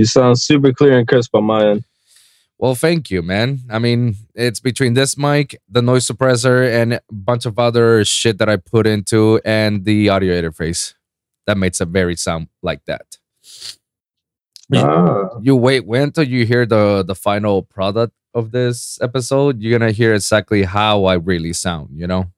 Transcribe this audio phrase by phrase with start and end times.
[0.00, 1.84] You sound super clear and crisp on my end.
[2.56, 3.58] Well, thank you, man.
[3.68, 8.38] I mean, it's between this mic, the noise suppressor, and a bunch of other shit
[8.38, 10.94] that I put into, and the audio interface
[11.46, 13.18] that makes a very sound like that.
[14.74, 15.28] Ah.
[15.42, 19.60] You wait, wait until you hear the the final product of this episode.
[19.60, 21.90] You're gonna hear exactly how I really sound.
[21.92, 22.32] You know,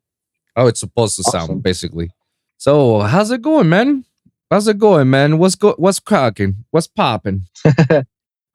[0.56, 1.40] how it's supposed to Awesome.
[1.46, 2.10] sound, basically.
[2.56, 4.04] So, how's it going, man?
[4.52, 5.38] How's it going, man?
[5.38, 5.72] What's go?
[5.78, 6.66] What's cracking?
[6.72, 7.46] What's popping?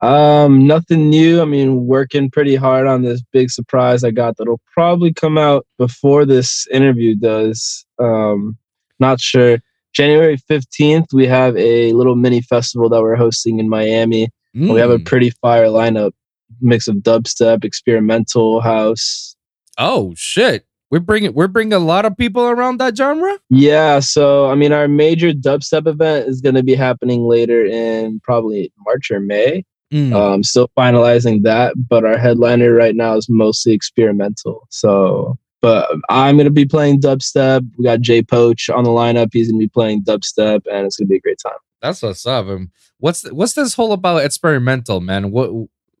[0.00, 1.42] Um, nothing new.
[1.42, 5.66] I mean, working pretty hard on this big surprise I got that'll probably come out
[5.76, 7.84] before this interview does.
[7.98, 8.56] Um,
[9.00, 9.58] not sure.
[9.92, 14.28] January 15th, we have a little mini festival that we're hosting in Miami.
[14.54, 15.04] We have a Mm.
[15.04, 16.12] pretty fire lineup
[16.60, 19.34] mix of dubstep, experimental house.
[19.78, 20.64] oh shit.
[20.90, 23.38] We're bringing we're bringing a lot of people around that genre.
[23.50, 28.20] Yeah, so I mean, our major dubstep event is going to be happening later in
[28.20, 29.64] probably March or May.
[29.92, 30.14] Mm.
[30.14, 34.66] Um, still finalizing that, but our headliner right now is mostly experimental.
[34.68, 37.66] So, but I'm gonna be playing dubstep.
[37.78, 39.30] We got Jay Poach on the lineup.
[39.32, 41.58] He's gonna be playing dubstep, and it's gonna be a great time.
[41.80, 42.46] That's what's up.
[42.46, 45.30] Um, What's what's this whole about experimental, man?
[45.30, 45.50] What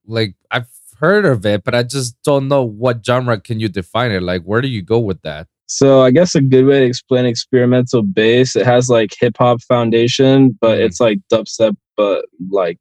[0.06, 0.66] like I've
[0.98, 4.22] heard of it, but I just don't know what genre can you define it.
[4.22, 5.46] Like, where do you go with that?
[5.66, 9.60] So I guess a good way to explain experimental bass, it has like hip hop
[9.62, 10.84] foundation, but Mhm.
[10.86, 12.78] it's like dubstep, but like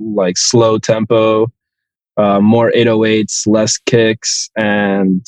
[0.00, 1.48] like slow tempo,
[2.16, 5.26] uh, more 808s, less kicks, and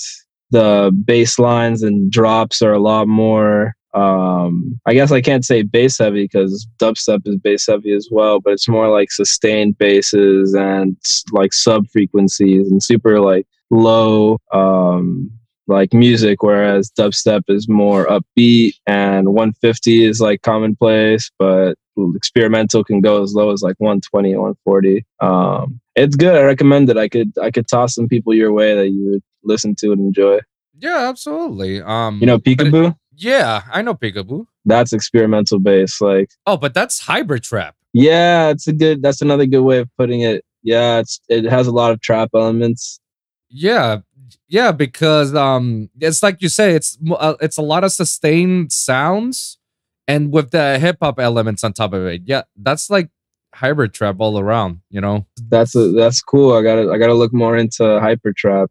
[0.53, 3.75] the bass lines and drops are a lot more.
[3.95, 8.41] Um, I guess I can't say bass heavy because dubstep is bass heavy as well,
[8.41, 10.97] but it's more like sustained basses and
[11.33, 15.31] like sub frequencies and super like low um
[15.67, 21.75] like music, whereas dubstep is more upbeat and 150 is like commonplace, but
[22.15, 25.05] experimental can go as low as like 120 140.
[25.21, 26.35] Um, it's good.
[26.35, 26.97] I recommend it.
[26.97, 30.01] I could I could toss some people your way that you would listen to and
[30.01, 30.41] enjoy.
[30.79, 31.83] Yeah, absolutely.
[31.83, 32.97] Um, You know, Peekaboo.
[33.21, 34.47] Yeah, I know Peekaboo.
[34.65, 36.01] That's experimental bass.
[36.01, 37.77] Like, Oh, but that's hybrid trap.
[37.93, 39.03] yeah, it's a good.
[39.03, 40.45] That's another good way of putting it.
[40.63, 43.01] Yeah, it's it has a lot of trap elements.
[43.49, 43.99] Yeah,
[44.49, 49.59] yeah, because um, it's like you say, it's uh, it's a lot of sustained sounds,
[50.07, 52.23] and with the hip hop elements on top of it.
[52.27, 53.09] Yeah, that's like
[53.55, 54.81] hybrid trap all around.
[54.91, 55.27] You know.
[55.49, 56.55] That's a, that's cool.
[56.55, 58.71] I gotta I gotta look more into hyper trap.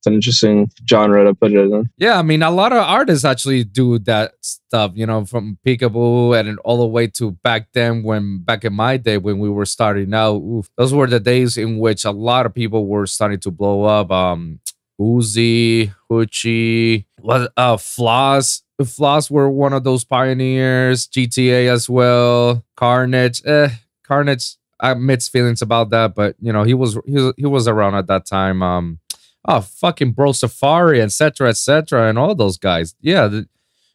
[0.00, 1.90] It's an interesting genre to put it in.
[1.98, 6.40] Yeah, I mean, a lot of artists actually do that stuff, you know, from Peekaboo
[6.40, 9.66] and all the way to back then when back in my day when we were
[9.66, 10.36] starting out.
[10.36, 13.84] Oof, those were the days in which a lot of people were starting to blow
[13.84, 14.10] up.
[14.10, 14.60] Um,
[14.98, 18.62] Uzi, Hoochie, what uh Floss.
[18.82, 23.42] Floss were one of those pioneers, GTA as well, Carnage.
[23.44, 23.68] Eh,
[24.02, 27.68] Carnage, I mixed feelings about that, but you know, he was he was, he was
[27.68, 28.62] around at that time.
[28.62, 28.98] Um
[29.46, 33.48] oh fucking bro safari etc etc and all those guys yeah the,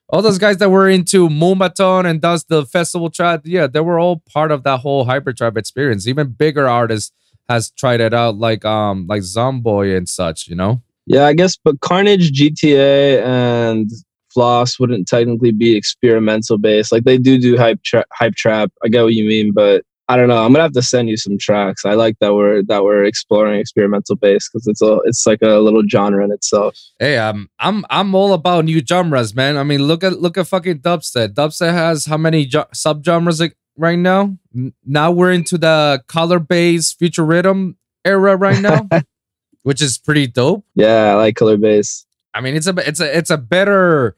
[0.10, 4.00] all those guys that were into Moombahton and does the festival trap yeah they were
[4.00, 7.12] all part of that whole hypertrap experience even bigger artists
[7.50, 11.56] has tried it out like um like zomboy and such you know Yeah, I guess,
[11.56, 13.92] but Carnage, GTA, and
[14.34, 16.92] Floss wouldn't technically be experimental based.
[16.92, 18.72] Like they do do hype tra- hype trap.
[18.84, 20.38] I get what you mean, but I don't know.
[20.38, 21.84] I'm gonna have to send you some tracks.
[21.86, 25.60] I like that we're that we're exploring experimental bass because it's a it's like a
[25.60, 26.78] little genre in itself.
[27.00, 30.48] hey um i'm i'm all about new genres man i mean look at look at
[30.48, 34.38] fucking dubstep dubstep has how many jo- subgenres like, right now
[34.86, 38.88] now we're into the color bass future riddim era right now
[39.64, 42.06] which is pretty dope Yeah, I like color bass.
[42.36, 44.16] I mean, it's a it's a it's a better.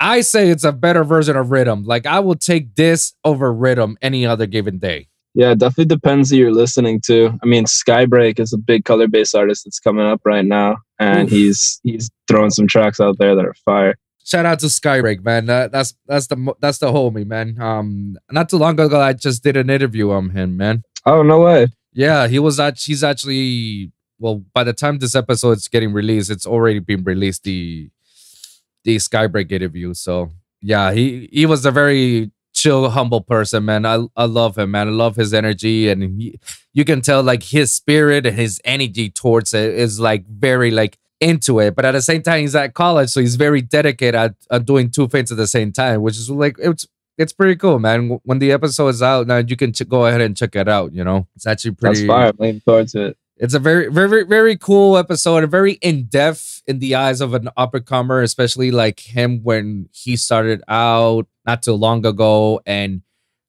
[0.00, 1.84] I say it's a better version of riddim.
[1.84, 5.07] Like I will take this over riddim any other given day.
[5.34, 7.38] Yeah, it definitely depends who you're listening to.
[7.42, 11.26] I mean, Skybreak is a big color bass artist that's coming up right now, and
[11.26, 11.30] Oof.
[11.30, 13.94] he's he's throwing some tracks out there that are fire.
[14.24, 15.46] Shout out to Skybreak, man.
[15.46, 17.60] That, that's that's the that's the homie, man.
[17.60, 20.82] Um, not too long ago, I just did an interview on him, man.
[21.06, 21.68] Oh no way!
[21.92, 22.78] Yeah, he was at.
[22.78, 24.44] He's actually well.
[24.52, 27.44] By the time this episode is getting released, it's already been released.
[27.44, 27.90] The
[28.84, 29.94] the Skybreak interview.
[29.94, 30.30] So
[30.60, 33.86] yeah, he he was a very chill, humble person, man.
[33.86, 34.88] I I love him, man.
[34.88, 36.38] I love his energy, and he,
[36.72, 40.98] you can tell like his spirit and his energy towards it is like very like
[41.20, 41.74] into it.
[41.74, 44.90] But at the same time, he's at college, so he's very dedicated at, at doing
[44.90, 48.20] two things at the same time, which is like it's it's pretty cool, man.
[48.24, 50.92] When the episode is out, now you can ch- go ahead and check it out.
[50.92, 52.00] You know, it's actually pretty.
[52.00, 52.28] That's fire.
[52.28, 53.18] I'm looking forward to it.
[53.40, 55.48] It's a very, very, very cool episode.
[55.48, 59.88] Very in depth in the eyes of an up and comer, especially like him when
[59.92, 63.00] he started out not too long ago, and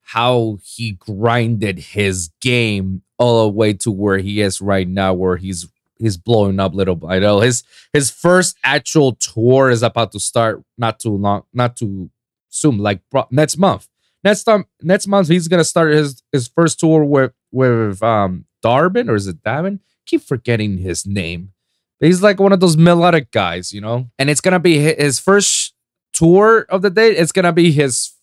[0.01, 5.35] how he grinded his game all the way to where he is right now, where
[5.35, 5.67] he's
[5.99, 7.41] he's blowing up little by little.
[7.41, 12.09] His his first actual tour is about to start not too long, not too
[12.47, 13.01] soon, like
[13.31, 13.89] next month.
[14.23, 19.09] Next time, next month he's gonna start his his first tour with with um Darbin
[19.09, 19.79] or is it Davin?
[20.05, 21.51] Keep forgetting his name.
[21.99, 24.09] He's like one of those melodic guys, you know.
[24.17, 25.73] And it's gonna be his first
[26.19, 27.11] tour of the day.
[27.11, 28.13] It's gonna be his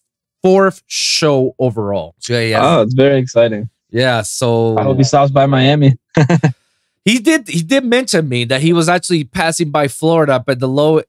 [0.43, 2.15] fourth show overall.
[2.19, 3.71] So yeah, oh, it's very exciting.
[3.91, 5.97] Yeah, so I hope he stops by Miami.
[7.05, 7.49] he did.
[7.49, 11.01] He did mention me that he was actually passing by Florida, but the low.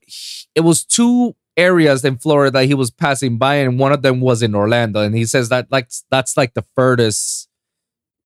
[0.54, 4.20] It was two areas in Florida that he was passing by, and one of them
[4.20, 5.02] was in Orlando.
[5.02, 7.48] And he says that like that's like the furthest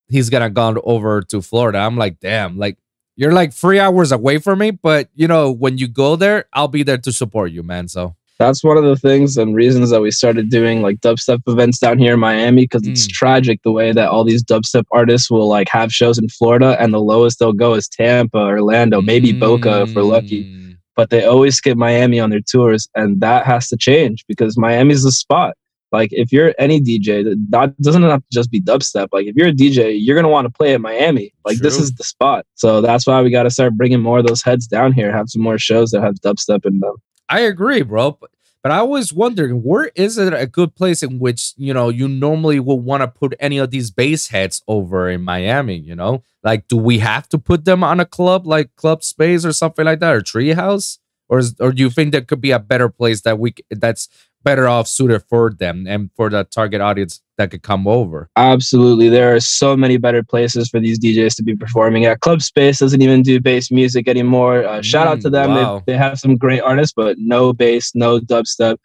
[0.08, 1.78] he's gonna gone over to Florida.
[1.78, 2.78] I'm like, damn, like
[3.16, 6.68] you're like three hours away from me, but you know when you go there, I'll
[6.68, 7.88] be there to support you, man.
[7.88, 11.78] So that's one of the things and reasons that we started doing like dubstep events
[11.78, 13.12] down here in Miami because it's mm.
[13.12, 16.92] tragic the way that all these dubstep artists will like have shows in Florida and
[16.92, 19.38] the lowest they'll go is Tampa, Orlando, maybe mm.
[19.38, 20.44] Boca if we're lucky.
[20.44, 20.76] Mm.
[20.96, 25.04] But they always skip Miami on their tours, and that has to change because Miami's
[25.04, 25.54] the spot.
[25.90, 29.08] Like if you're any DJ, that doesn't have to just be dubstep.
[29.12, 31.32] Like if you're a DJ, you're gonna want to play at Miami.
[31.44, 31.62] Like True.
[31.62, 32.44] this is the spot.
[32.56, 35.12] So that's why we got to start bringing more of those heads down here.
[35.12, 36.96] Have some more shows that have dubstep in them.
[37.28, 38.12] I agree, bro.
[38.12, 38.30] But,
[38.62, 42.06] but I was wondering, where is it a good place in which you know you
[42.08, 45.76] normally would want to put any of these bass heads over in Miami.
[45.76, 49.44] You know, like do we have to put them on a club like Club Space
[49.44, 50.98] or something like that or Treehouse?
[51.28, 54.08] Or, is, or do you think there could be a better place that we that's
[54.44, 58.28] better off suited for them and for the target audience that could come over.
[58.36, 59.08] Absolutely.
[59.08, 62.20] There are so many better places for these DJs to be performing at.
[62.20, 64.64] Club Space doesn't even do bass music anymore.
[64.64, 65.50] Uh, shout out to mm, them.
[65.50, 65.82] Wow.
[65.86, 68.76] They, they have some great artists, but no bass, no dubstep.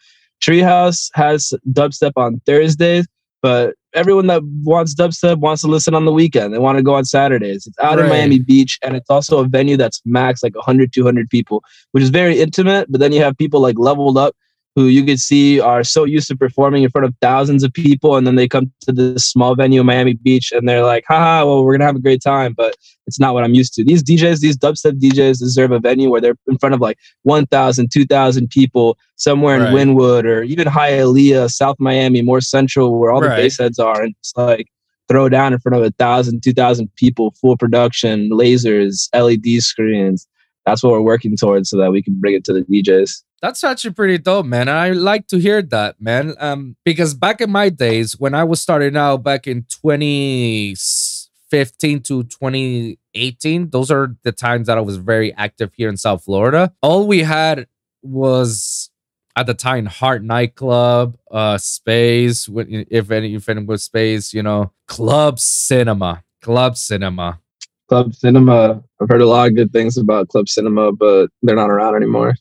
[0.42, 3.08] Treehouse has dubstep on Thursdays,
[3.42, 6.54] but everyone that wants dubstep wants to listen on the weekend.
[6.54, 7.66] They want to go on Saturdays.
[7.66, 8.06] It's out right.
[8.06, 12.04] in Miami Beach, and it's also a venue that's max like 100, 200 people, which
[12.04, 12.92] is very intimate.
[12.92, 14.36] But then you have people like leveled up
[14.78, 18.16] who you could see are so used to performing in front of thousands of people
[18.16, 21.44] and then they come to this small venue in Miami Beach and they're like, haha,
[21.44, 22.76] well, we're gonna have a great time, but
[23.08, 23.84] it's not what I'm used to.
[23.84, 27.92] These DJs, these dubstep DJs deserve a venue where they're in front of like 1,000,
[27.92, 29.74] 2,000 people somewhere right.
[29.74, 33.36] in Wynwood or even Hialeah, South Miami, more central where all right.
[33.36, 34.04] the bass heads are.
[34.04, 34.68] And it's like
[35.10, 40.28] throw down in front of a thousand, two thousand people, full production, lasers, LED screens.
[40.68, 43.24] That's what we're working towards so that we can bring it to the DJs.
[43.42, 44.68] That's actually pretty dope, man.
[44.68, 46.34] I like to hear that, man.
[46.40, 52.24] Um, because back in my days when I was starting out back in 2015 to
[52.24, 56.74] 2018, those are the times that I was very active here in South Florida.
[56.82, 57.68] All we had
[58.02, 58.90] was
[59.36, 64.72] at the time Heart Nightclub, uh, Space, if any, if any was Space, you know,
[64.88, 67.40] Club Cinema, Club Cinema.
[67.88, 68.82] Club Cinema.
[69.00, 72.34] I've heard a lot of good things about Club Cinema, but they're not around anymore.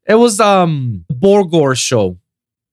[0.07, 2.17] It was um Borgore show.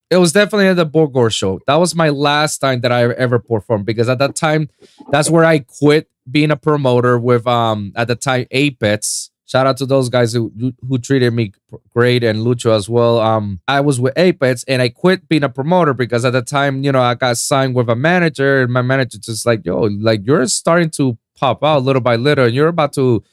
[0.10, 1.60] It was definitely at the Borgore show.
[1.66, 4.70] That was my last time that I ever performed because at that time,
[5.10, 9.32] that's where I quit being a promoter with um at the time Apex.
[9.48, 10.52] Shout out to those guys who
[10.88, 11.54] who treated me
[11.94, 13.20] great and Lucho as well.
[13.20, 16.84] Um, I was with Apex and I quit being a promoter because at the time,
[16.84, 20.22] you know, I got signed with a manager and my manager just like, yo, like
[20.26, 23.24] you're starting to pop out little by little and you're about to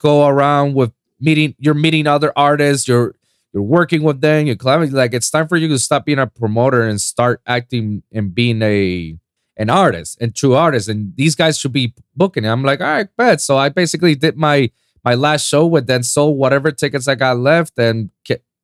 [0.00, 1.54] go around with meeting.
[1.58, 2.88] You're meeting other artists.
[2.88, 3.14] You're
[3.52, 4.92] you're working with them, you're climbing.
[4.92, 8.62] Like it's time for you to stop being a promoter and start acting and being
[8.62, 9.16] a
[9.56, 10.88] an artist and true artist.
[10.88, 12.44] And these guys should be booking.
[12.44, 12.48] It.
[12.48, 13.40] I'm like, all right, bet.
[13.40, 14.70] So I basically did my
[15.04, 18.10] my last show with then sold whatever tickets I got left and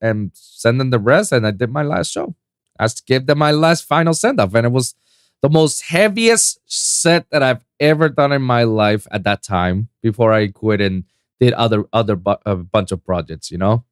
[0.00, 1.33] and send them the rest.
[1.33, 2.35] And I did my last show.
[2.78, 4.95] I gave them my last final send off, and it was
[5.43, 10.33] the most heaviest set that I've ever done in my life at that time before
[10.33, 11.05] I quit and
[11.40, 13.50] did other other bu- a bunch of projects.
[13.50, 13.85] You know,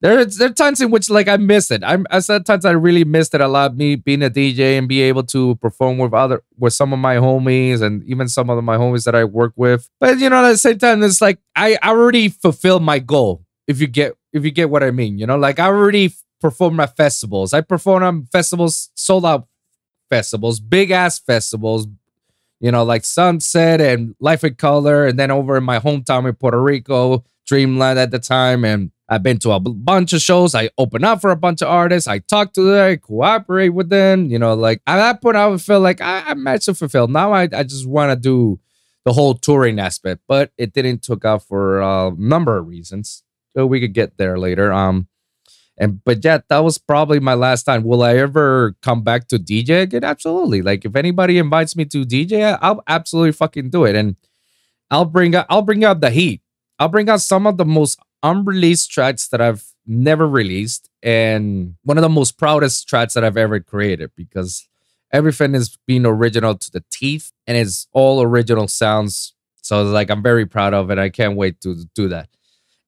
[0.00, 1.82] there, there are times in which like I miss it.
[1.84, 3.76] I'm I said times I really missed it a lot.
[3.76, 7.16] Me being a DJ and be able to perform with other with some of my
[7.16, 9.90] homies and even some of my homies that I work with.
[9.98, 13.44] But you know, at the same time, it's like I already fulfilled my goal.
[13.66, 16.78] If you get if you get what I mean, you know, like I already performed
[16.78, 17.52] at festivals.
[17.52, 19.48] I performed on festivals, sold out
[20.08, 21.88] festivals, big ass festivals.
[22.60, 26.34] You know, like Sunset and Life in Color, and then over in my hometown in
[26.34, 30.54] Puerto Rico, Dreamland at the time, and I've been to a bunch of shows.
[30.54, 32.06] I open up for a bunch of artists.
[32.06, 34.26] I talk to them, I cooperate with them.
[34.30, 37.10] You know, like at that point, I would feel like I, I'm actually fulfilled.
[37.10, 38.60] Now I, I just want to do
[39.04, 43.22] the whole touring aspect, but it didn't took off for a number of reasons.
[43.56, 44.72] So we could get there later.
[44.72, 45.08] Um,
[45.78, 47.84] and but yeah, that was probably my last time.
[47.84, 50.04] Will I ever come back to DJ again?
[50.04, 50.60] Absolutely.
[50.60, 53.96] Like if anybody invites me to DJ, I'll absolutely fucking do it.
[53.96, 54.16] And
[54.90, 56.42] I'll bring up, I'll bring up the heat.
[56.78, 61.96] I'll bring out some of the most unreleased tracks that I've never released and one
[61.96, 64.68] of the most proudest tracks that I've ever created because
[65.12, 69.34] everything is being original to the teeth and it's all original sounds.
[69.62, 70.98] So it's like I'm very proud of it.
[70.98, 72.28] I can't wait to do that.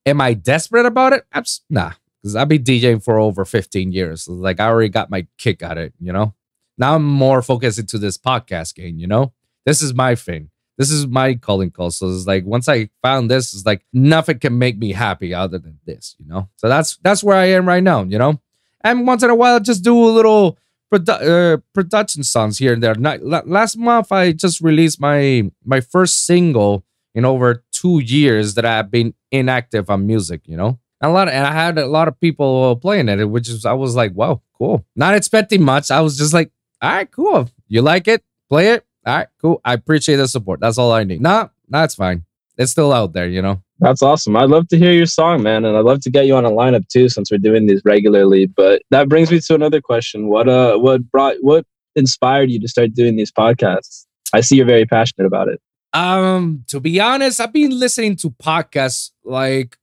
[0.05, 1.25] Am I desperate about it?
[1.69, 4.27] Nah, because I've been DJing for over 15 years.
[4.27, 6.35] Like I already got my kick at it, you know?
[6.77, 9.33] Now I'm more focused into this podcast game, you know?
[9.65, 10.50] This is my thing.
[10.81, 11.91] This is my calling call.
[11.91, 15.59] So it's like once I found this, it's like nothing can make me happy other
[15.59, 16.49] than this, you know?
[16.55, 18.41] So that's that's where I am right now, you know?
[18.83, 20.57] And once in a while, just do a little
[20.91, 22.95] produ- uh, production songs here and there.
[22.95, 26.83] Not, last month, I just released my my first single
[27.13, 30.79] in over two years that I've been inactive on music, you know?
[31.01, 33.73] a lot of, and I had a lot of people playing it, which is I
[33.73, 34.85] was like, wow, cool.
[34.95, 35.91] Not expecting much.
[35.91, 37.49] I was just like, all right, cool.
[37.67, 38.23] You like it?
[38.49, 38.85] Play it.
[39.05, 39.61] All right, cool.
[39.65, 40.59] I appreciate the support.
[40.59, 41.21] That's all I need.
[41.21, 42.25] Nah, that's fine.
[42.57, 43.61] It's still out there, you know.
[43.79, 44.35] That's awesome.
[44.35, 46.51] I'd love to hear your song, man, and I'd love to get you on a
[46.51, 48.45] lineup too, since we're doing these regularly.
[48.45, 51.65] But that brings me to another question: What uh, what brought, what
[51.95, 54.05] inspired you to start doing these podcasts?
[54.33, 55.59] I see you're very passionate about it.
[55.93, 59.77] Um, to be honest, I've been listening to podcasts like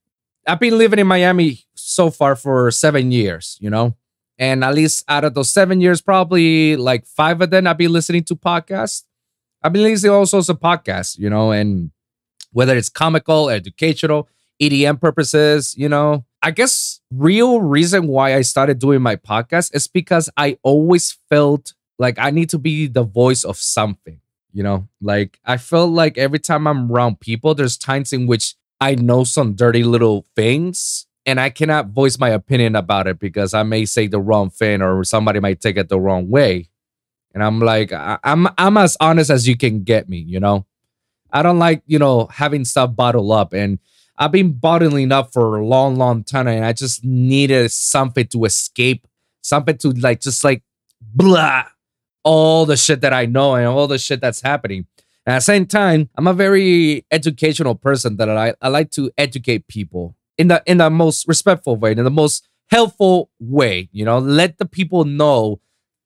[0.47, 3.95] I've been living in Miami so far for seven years, you know,
[4.37, 7.91] and at least out of those seven years, probably like five of them I've been
[7.91, 9.03] listening to podcasts.
[9.61, 11.91] I've been listening also to podcasts, you know, and
[12.51, 14.29] whether it's comical, educational,
[14.61, 16.25] EDM purposes, you know.
[16.41, 21.73] I guess real reason why I started doing my podcast is because I always felt
[21.97, 24.21] like I need to be the voice of something,
[24.53, 24.87] you know.
[25.01, 29.25] Like I felt like every time I'm around people, there's times in which I know
[29.25, 33.85] some dirty little things and I cannot voice my opinion about it because I may
[33.85, 36.69] say the wrong thing or somebody might take it the wrong way.
[37.33, 40.39] And I'm like, I, am I'm, I'm as honest as you can get me, you
[40.39, 40.65] know.
[41.31, 43.53] I don't like, you know, having stuff bottled up.
[43.53, 43.79] And
[44.17, 48.45] I've been bottling up for a long, long time, and I just needed something to
[48.45, 49.07] escape,
[49.41, 50.63] something to like, just like,
[51.01, 51.65] blah,
[52.23, 54.87] all the shit that I know and all the shit that's happening.
[55.25, 59.67] At the same time, I'm a very educational person that I, I like to educate
[59.67, 63.89] people in the in the most respectful way, in the most helpful way.
[63.91, 65.61] You know, let the people know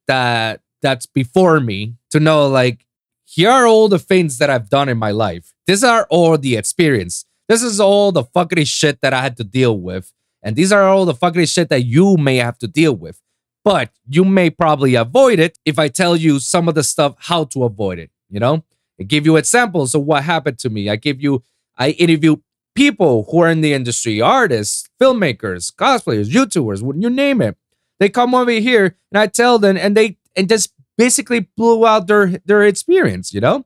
[0.08, 2.86] that that's before me to know like
[3.24, 5.52] here are all the things that I've done in my life.
[5.66, 7.24] These are all the experience.
[7.48, 10.12] This is all the fucking shit that I had to deal with.
[10.42, 13.20] And these are all the fucking shit that you may have to deal with.
[13.64, 17.44] But you may probably avoid it if I tell you some of the stuff how
[17.44, 18.62] to avoid it, you know?
[19.00, 20.90] I give you examples of what happened to me.
[20.90, 21.42] I give you,
[21.76, 22.36] I interview
[22.74, 27.56] people who are in the industry, artists, filmmakers, cosplayers, YouTubers, you name it.
[27.98, 32.06] They come over here and I tell them and they and just basically blew out
[32.06, 33.64] their their experience, you know?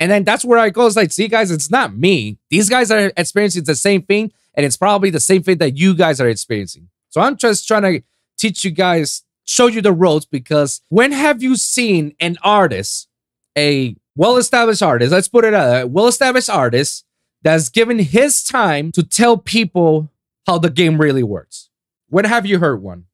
[0.00, 0.86] And then that's where I go.
[0.86, 2.38] It's like, see, guys, it's not me.
[2.50, 5.94] These guys are experiencing the same thing, and it's probably the same thing that you
[5.94, 6.88] guys are experiencing.
[7.10, 8.02] So I'm just trying to
[8.36, 13.08] teach you guys, show you the roads, because when have you seen an artist,
[13.56, 17.04] a well established artist, let's put it out, A well established artist
[17.42, 20.10] that's given his time to tell people
[20.46, 21.70] how the game really works.
[22.08, 23.04] When have you heard one?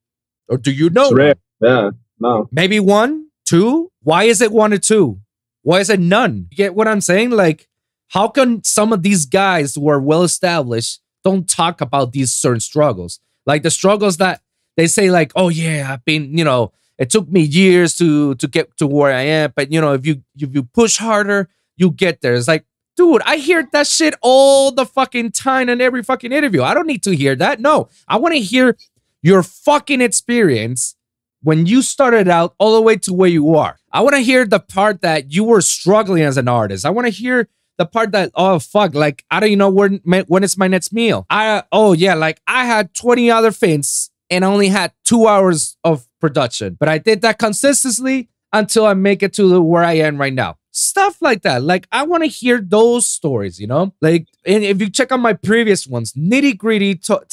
[0.48, 1.10] Or do you know?
[1.10, 1.34] One?
[1.60, 2.48] Yeah, no.
[2.52, 3.90] Maybe one, two.
[4.02, 5.20] Why is it one or two?
[5.62, 6.46] Why is it none?
[6.50, 7.30] You get what I'm saying?
[7.30, 7.68] Like,
[8.08, 12.60] how can some of these guys who are well established don't talk about these certain
[12.60, 13.20] struggles?
[13.46, 14.40] Like the struggles that
[14.76, 18.46] they say, like, oh yeah, I've been, you know, it took me years to to
[18.46, 21.90] get to where I am, but you know, if you if you push harder, you
[21.90, 22.34] get there.
[22.34, 26.62] It's like, dude, I hear that shit all the fucking time in every fucking interview.
[26.62, 27.60] I don't need to hear that.
[27.60, 28.76] No, I want to hear
[29.22, 30.94] your fucking experience
[31.42, 33.78] when you started out all the way to where you are.
[33.92, 36.84] I want to hear the part that you were struggling as an artist.
[36.84, 40.00] I want to hear the part that oh fuck like I don't even know when
[40.04, 41.26] when it's my next meal.
[41.30, 45.76] I oh yeah like I had 20 other things and I only had 2 hours
[45.82, 46.76] of production.
[46.78, 50.58] But I did that consistently until I make it to where I am right now.
[50.72, 51.62] Stuff like that.
[51.62, 53.94] Like I want to hear those stories, you know?
[54.02, 57.24] Like and if you check out my previous ones, nitty gritty to-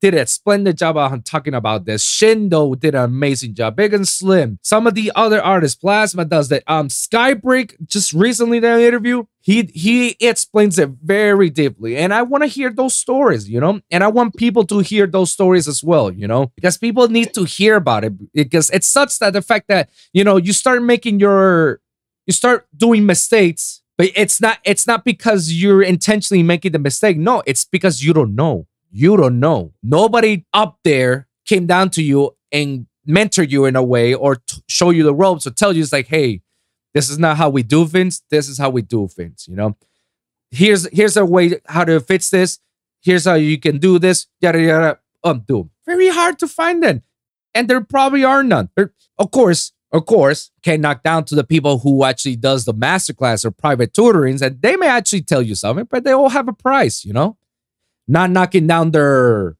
[0.00, 2.04] did a splendid job on talking about this.
[2.04, 3.76] Shindo did an amazing job.
[3.76, 4.58] Big and Slim.
[4.62, 6.62] Some of the other artists, Plasma does that.
[6.66, 9.24] Um, Skybreak just recently did an interview.
[9.40, 13.80] He he explains it very deeply, and I want to hear those stories, you know.
[13.90, 17.32] And I want people to hear those stories as well, you know, because people need
[17.34, 18.32] to hear about it.
[18.32, 21.80] Because it's such that the fact that you know you start making your
[22.26, 27.16] you start doing mistakes but it's not it's not because you're intentionally making the mistake
[27.16, 29.72] no it's because you don't know you don't know.
[29.82, 34.62] Nobody up there came down to you and mentor you in a way or t-
[34.68, 36.42] show you the ropes or tell you it's like hey
[36.94, 38.22] this is not how we do things.
[38.30, 39.76] This is how we do things you know?
[40.50, 42.58] Here's here's a way how to fix this.
[43.02, 44.26] Here's how you can do this.
[44.40, 45.68] Yada yada um do.
[45.84, 47.02] Very hard to find them.
[47.54, 48.70] And there probably are none.
[48.76, 52.74] There, of course of course, can knock down to the people who actually does the
[52.74, 56.48] masterclass or private tutorings, and they may actually tell you something, but they all have
[56.48, 57.36] a price, you know.
[58.08, 59.56] Not knocking down their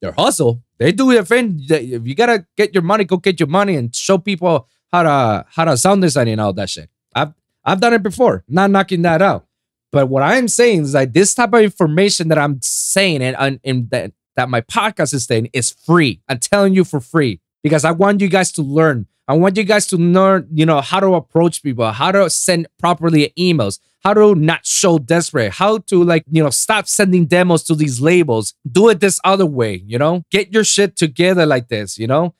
[0.00, 0.62] their hustle.
[0.78, 1.60] They do their thing.
[1.68, 5.46] If you gotta get your money, go get your money and show people how to
[5.48, 6.90] how to sound design and all that shit.
[7.14, 7.32] I've
[7.64, 8.44] I've done it before.
[8.48, 9.46] Not knocking that out.
[9.92, 13.88] But what I'm saying is like this type of information that I'm saying and, and
[13.90, 16.20] that, that my podcast is saying is free.
[16.28, 19.64] I'm telling you for free because I want you guys to learn I want you
[19.64, 24.14] guys to learn, you know, how to approach people, how to send properly emails, how
[24.14, 28.54] to not show desperate, how to like, you know, stop sending demos to these labels.
[28.70, 30.22] Do it this other way, you know?
[30.30, 32.32] Get your shit together like this, you know?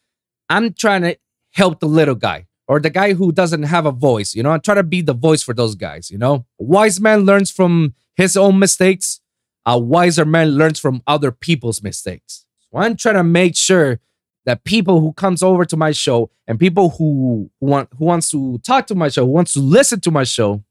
[0.49, 1.18] I'm trying to
[1.54, 4.52] help the little guy or the guy who doesn't have a voice, you know?
[4.52, 6.46] I try to be the voice for those guys, you know?
[6.61, 9.20] A wise man learns from his own mistakes.
[9.64, 12.46] A wiser man learns from other people's mistakes.
[12.61, 13.99] So I'm trying to make sure
[14.44, 18.58] that people who comes over to my show and people who want who wants to
[18.58, 20.62] talk to my show, who wants to listen to my show,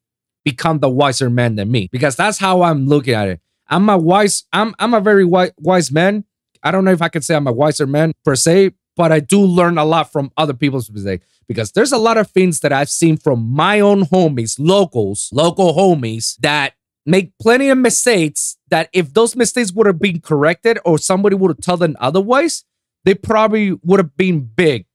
[0.46, 1.90] become the wiser man than me.
[1.92, 3.42] Because that's how I'm looking at it.
[3.68, 6.24] I'm a wise, I'm I'm a very wise, wise man.
[6.64, 9.20] I don't know if I can say I'm a wiser man per se, but I
[9.20, 11.26] do learn a lot from other people's mistakes.
[11.48, 15.74] Because there's a lot of things that I've seen from my own homies, locals, local
[15.74, 16.74] homies that
[17.06, 21.50] make plenty of mistakes that if those mistakes would have been corrected or somebody would
[21.50, 22.64] have told them otherwise,
[23.04, 24.86] they probably would have been big.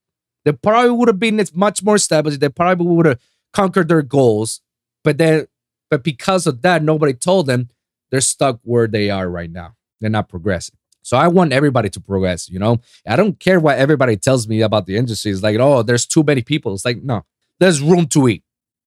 [0.45, 2.41] They probably would have been much more established.
[2.41, 3.21] They probably would have
[3.53, 4.61] conquered their goals.
[5.05, 5.47] But then,
[5.89, 7.69] but because of that, nobody told them
[8.11, 9.77] they're stuck where they are right now.
[10.01, 10.77] They're not progressing.
[11.03, 12.81] So I want everybody to progress, you know?
[13.07, 15.31] I don't care what everybody tells me about the industry.
[15.31, 16.75] It's like, oh, there's too many people.
[16.75, 17.25] It's like, no,
[17.59, 18.45] there's room to eat.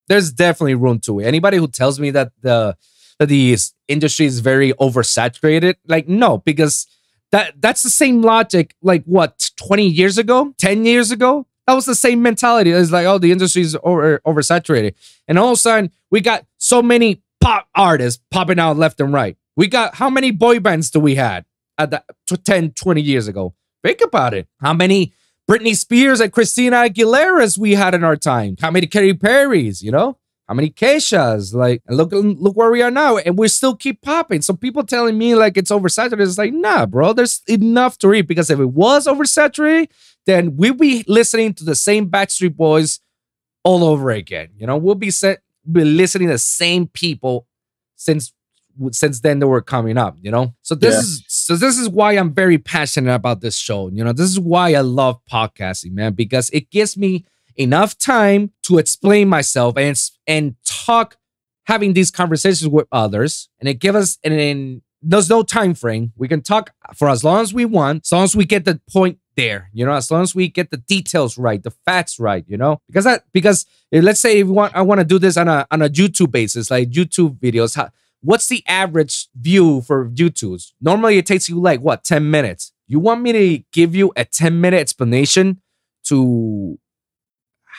[0.08, 1.26] There's definitely room to eat.
[1.26, 2.78] Anybody who tells me that the
[3.20, 3.56] that the
[3.88, 6.88] industry is very oversaturated, like, no, because
[7.34, 11.86] that that's the same logic like what 20 years ago 10 years ago that was
[11.86, 12.72] the same mentality.
[12.72, 14.96] It's like oh the industry is over oversaturated.
[15.28, 19.14] And all of a sudden we got so many pop artists popping out left and
[19.14, 19.38] right.
[19.56, 21.46] We got how many boy bands do we had
[21.78, 22.04] at the
[22.38, 23.54] 10 20 years ago?
[23.84, 24.48] Think about it.
[24.62, 25.14] How many
[25.50, 28.56] Britney Spears and Christina Aguilera's we had in our time?
[28.60, 31.54] How many Katy Perry's you know how many Keshas?
[31.54, 34.42] Like, look, look where we are now, and we still keep popping.
[34.42, 37.14] So people telling me like it's oversaturated, it's like, nah, bro.
[37.14, 39.90] There's enough to read because if it was oversaturated,
[40.26, 43.00] then we'd be listening to the same Backstreet Boys
[43.64, 44.50] all over again.
[44.58, 47.48] You know, we'll be set, be listening to the same people
[47.96, 48.34] since
[48.92, 50.18] since then they were coming up.
[50.22, 51.00] You know, so this yeah.
[51.00, 53.90] is so this is why I'm very passionate about this show.
[53.90, 57.26] You know, this is why I love podcasting, man, because it gives me
[57.58, 61.18] enough time to explain myself and and talk
[61.66, 63.50] having these conversations with others.
[63.60, 66.14] And it give us and then there's no time frame.
[66.16, 68.80] We can talk for as long as we want as long as we get the
[68.92, 72.46] point there you know as long as we get the details right the facts right
[72.48, 72.80] you know?
[72.88, 75.66] Because that because let's say if we want i want to do this on a
[75.72, 77.90] on a youtube basis like youtube videos how,
[78.22, 82.74] what's the average view for youtube's normally it takes you like what 10 minutes?
[82.88, 85.62] You want me to give you a 10 minute explanation
[86.06, 86.78] to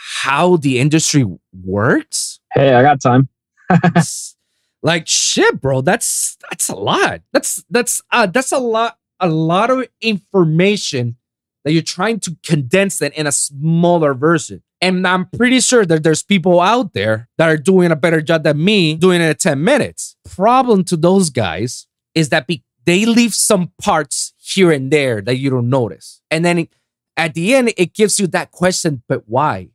[0.07, 1.25] how the industry
[1.65, 2.39] works?
[2.53, 3.29] Hey, I got time.
[4.83, 5.81] like shit, bro.
[5.81, 7.23] That's that's a lot.
[7.33, 11.17] That's that's uh that's a lot a lot of information
[11.65, 14.63] that you're trying to condense that in a smaller version.
[14.83, 18.43] And I'm pretty sure that there's people out there that are doing a better job
[18.43, 20.17] than me doing it in 10 minutes.
[20.29, 25.37] Problem to those guys is that be- they leave some parts here and there that
[25.39, 26.21] you don't notice.
[26.31, 26.69] And then
[27.17, 29.71] at the end, it gives you that question, but why?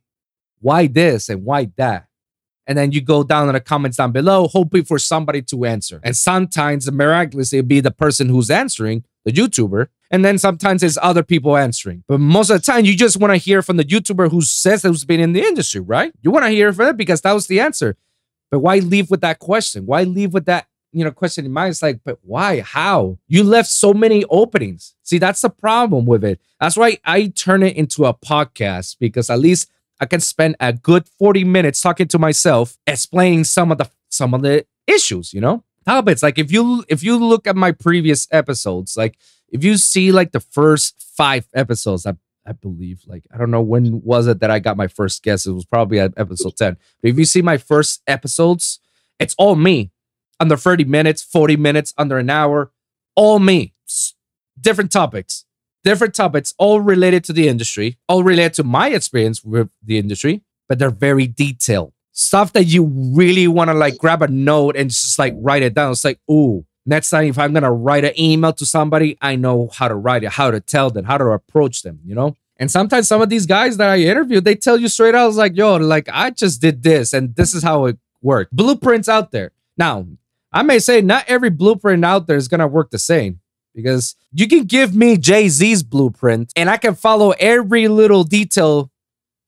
[0.60, 2.06] Why this and why that?
[2.66, 6.00] And then you go down in the comments down below, hoping for somebody to answer.
[6.04, 9.88] And sometimes miraculously it'll be the person who's answering, the YouTuber.
[10.12, 12.04] And then sometimes it's other people answering.
[12.06, 14.82] But most of the time, you just want to hear from the YouTuber who says
[14.82, 16.12] who's been in the industry, right?
[16.22, 17.96] You want to hear from it because that was the answer.
[18.50, 19.86] But why leave with that question?
[19.86, 22.60] Why leave with that you know, question in mind It's like, but why?
[22.60, 23.18] How?
[23.28, 24.94] You left so many openings.
[25.02, 26.40] See, that's the problem with it.
[26.58, 30.72] That's why I turn it into a podcast because at least I can spend a
[30.72, 35.40] good 40 minutes talking to myself, explaining some of the some of the issues, you
[35.40, 35.62] know?
[35.86, 36.22] Habits.
[36.22, 39.18] Like if you if you look at my previous episodes, like
[39.50, 42.14] if you see like the first five episodes, I
[42.46, 45.46] I believe like I don't know when was it that I got my first guest.
[45.46, 46.76] It was probably at episode 10.
[47.02, 48.80] But if you see my first episodes,
[49.18, 49.90] it's all me.
[50.38, 52.72] Under 30 minutes, 40 minutes, under an hour,
[53.14, 53.74] all me.
[54.58, 55.44] Different topics.
[55.82, 60.42] Different topics, all related to the industry, all related to my experience with the industry,
[60.68, 61.94] but they're very detailed.
[62.12, 62.84] Stuff that you
[63.16, 65.92] really want to like grab a note and just like write it down.
[65.92, 69.70] It's like, ooh, next time if I'm gonna write an email to somebody, I know
[69.72, 72.36] how to write it, how to tell them, how to approach them, you know?
[72.58, 75.56] And sometimes some of these guys that I interviewed, they tell you straight out, like,
[75.56, 78.54] yo, like I just did this and this is how it worked.
[78.54, 79.52] Blueprints out there.
[79.78, 80.06] Now,
[80.52, 83.40] I may say not every blueprint out there is gonna work the same
[83.74, 88.90] because you can give me Jay Z's blueprint and I can follow every little detail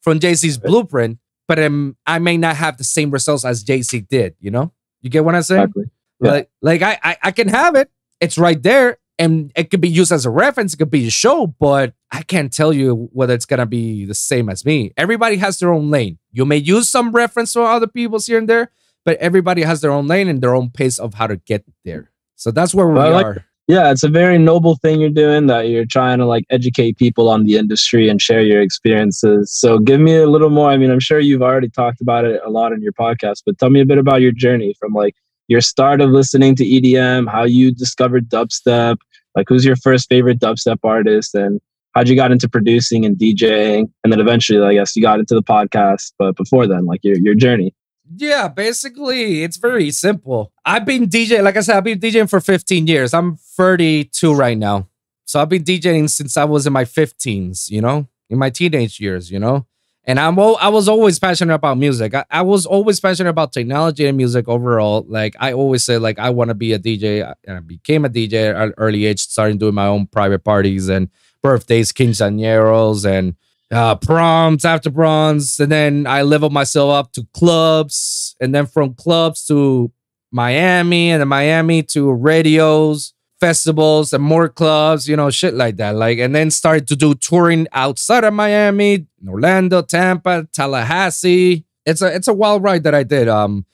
[0.02, 3.82] from Jay Z's blueprint, but um, I may not have the same results as Jay
[3.82, 4.34] Z did.
[4.40, 5.62] You know, you get what I'm saying?
[5.62, 5.84] Exactly.
[6.20, 6.30] Yeah.
[6.30, 7.90] Like, like I, I, I can have it.
[8.20, 10.74] It's right there, and it could be used as a reference.
[10.74, 14.14] It could be a show, but I can't tell you whether it's gonna be the
[14.14, 14.92] same as me.
[14.96, 16.18] Everybody has their own lane.
[16.30, 18.70] You may use some reference from other people's here and there,
[19.04, 22.10] but everybody has their own lane and their own pace of how to get there.
[22.36, 23.44] So that's where we like- are.
[23.68, 27.28] Yeah, it's a very noble thing you're doing that you're trying to like educate people
[27.28, 29.54] on the industry and share your experiences.
[29.54, 30.70] So give me a little more.
[30.70, 33.58] I mean, I'm sure you've already talked about it a lot in your podcast, but
[33.58, 35.14] tell me a bit about your journey from like
[35.46, 38.96] your start of listening to EDM, how you discovered dubstep,
[39.36, 41.60] like who's your first favorite dubstep artist and
[41.94, 45.36] how'd you got into producing and DJing and then eventually I guess you got into
[45.36, 47.72] the podcast, but before then like your your journey.
[48.16, 50.52] Yeah, basically, it's very simple.
[50.64, 53.14] I've been DJing, like I said, I've been DJing for 15 years.
[53.14, 54.88] I'm 32 right now.
[55.24, 59.00] So I've been DJing since I was in my 15s, you know, in my teenage
[59.00, 59.66] years, you know.
[60.04, 62.12] And I'm I was always passionate about music.
[62.12, 65.06] I, I was always passionate about technology and music overall.
[65.08, 68.08] Like I always said, like I want to be a DJ, and I became a
[68.08, 71.08] DJ at an early age, starting doing my own private parties and
[71.40, 73.36] birthdays, quinceañeros, and
[73.72, 78.94] uh, proms after proms, and then I leveled myself up to clubs, and then from
[78.94, 79.90] clubs to
[80.30, 85.96] Miami, and then Miami to radios, festivals, and more clubs, you know, shit like that.
[85.96, 91.64] Like, and then started to do touring outside of Miami, Orlando, Tampa, Tallahassee.
[91.86, 93.26] It's a it's a wild ride that I did.
[93.26, 93.66] Um,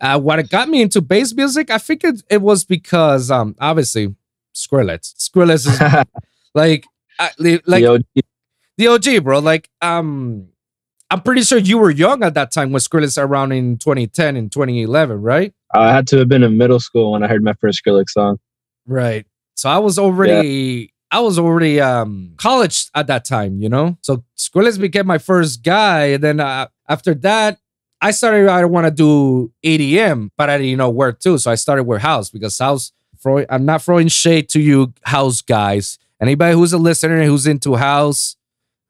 [0.00, 3.56] uh, what it got me into bass music, I think it, it was because um,
[3.58, 4.14] obviously
[4.54, 5.14] Skrillex.
[5.16, 5.80] Skrillex is
[6.54, 6.84] like.
[7.18, 7.30] I,
[7.66, 7.82] like.
[8.76, 9.38] The OG, bro.
[9.38, 10.48] Like, um,
[11.10, 14.50] I'm pretty sure you were young at that time when Skrillex around in 2010 and
[14.50, 15.52] 2011, right?
[15.74, 18.38] I had to have been in middle school when I heard my first Skrillex song.
[18.86, 19.26] Right.
[19.54, 23.96] So I was already, I was already um college at that time, you know.
[24.02, 27.58] So Skrillex became my first guy, and then uh, after that,
[28.00, 28.48] I started.
[28.48, 31.38] I want to do EDM, but I didn't know where to.
[31.38, 32.92] So I started with house because house.
[33.22, 35.98] Throw, I'm not throwing shade to you, house guys.
[36.20, 38.36] Anybody who's a listener who's into house,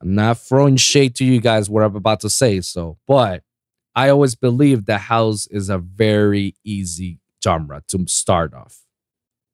[0.03, 2.61] I'm not throwing shade to you guys what I'm about to say.
[2.61, 3.43] So, but
[3.95, 8.81] I always believe that house is a very easy genre to start off,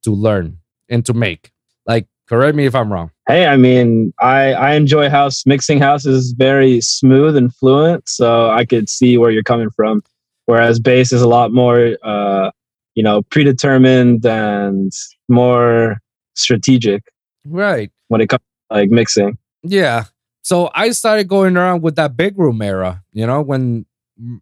[0.05, 1.53] to learn and to make.
[1.87, 3.11] Like, correct me if I'm wrong.
[3.29, 5.47] Hey, I mean, I I enjoy house.
[5.47, 10.03] Mixing house is very smooth and fluent, so I could see where you're coming from.
[10.47, 12.51] Whereas bass is a lot more, uh,
[12.97, 14.93] you know, predetermined and
[15.29, 15.99] more
[16.35, 17.05] strategic
[17.45, 17.91] Right.
[18.09, 19.39] when it comes to like mixing.
[19.63, 20.05] Yeah.
[20.43, 23.87] So I started going around with that big room era, you know, when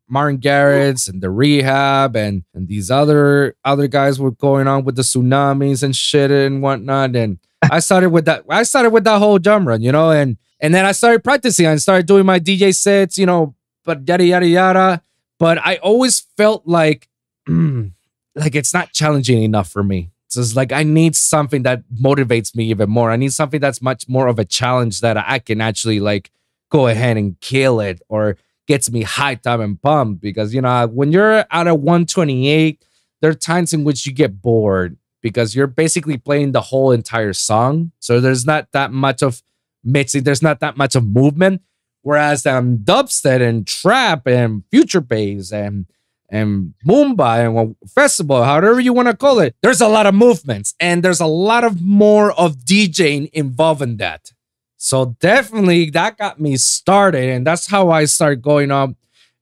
[0.08, 4.96] Martin Garrix and the rehab and and these other other guys were going on with
[4.96, 7.14] the tsunamis and shit and whatnot.
[7.14, 8.44] And I started with that.
[8.48, 11.66] I started with that whole drum run, you know, and and then I started practicing.
[11.66, 15.02] I started doing my DJ sets, you know, but yada yada yada.
[15.38, 17.08] But I always felt like
[17.48, 20.10] like it's not challenging enough for me.
[20.30, 23.10] So it's like I need something that motivates me even more.
[23.10, 26.30] I need something that's much more of a challenge that I can actually like
[26.70, 28.36] go ahead and kill it or
[28.68, 30.22] gets me hyped up and pumped.
[30.22, 32.84] Because you know, when you're at a 128,
[33.20, 37.32] there are times in which you get bored because you're basically playing the whole entire
[37.32, 37.90] song.
[37.98, 39.42] So there's not that much of
[39.82, 41.62] mixing, there's not that much of movement.
[42.02, 45.86] Whereas um dubstep and trap and future bass and
[46.30, 50.74] and Mumbai and festival, however you want to call it, there's a lot of movements
[50.78, 54.32] and there's a lot of more of DJing involved in that.
[54.76, 58.90] So definitely that got me started, and that's how I started going up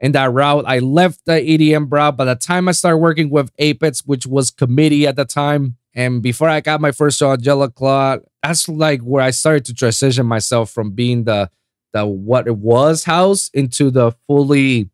[0.01, 0.65] in that route.
[0.67, 4.51] I left the EDM route by the time I started working with Apex, which was
[4.51, 5.77] committee at the time.
[5.95, 9.75] And before I got my first show Yellow Claw, that's like where I started to
[9.75, 11.51] transition myself from being the
[11.93, 14.91] the what it was house into the fully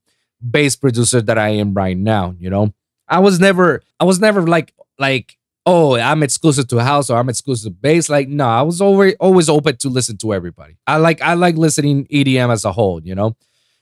[0.48, 2.35] bass producer that I am right now.
[2.38, 2.74] You know,
[3.09, 7.28] I was never I was never like like oh I'm exclusive to house or I'm
[7.28, 8.09] exclusive to bass.
[8.09, 10.76] Like no, I was always always open to listen to everybody.
[10.87, 13.02] I like I like listening EDM as a whole.
[13.02, 13.37] You know,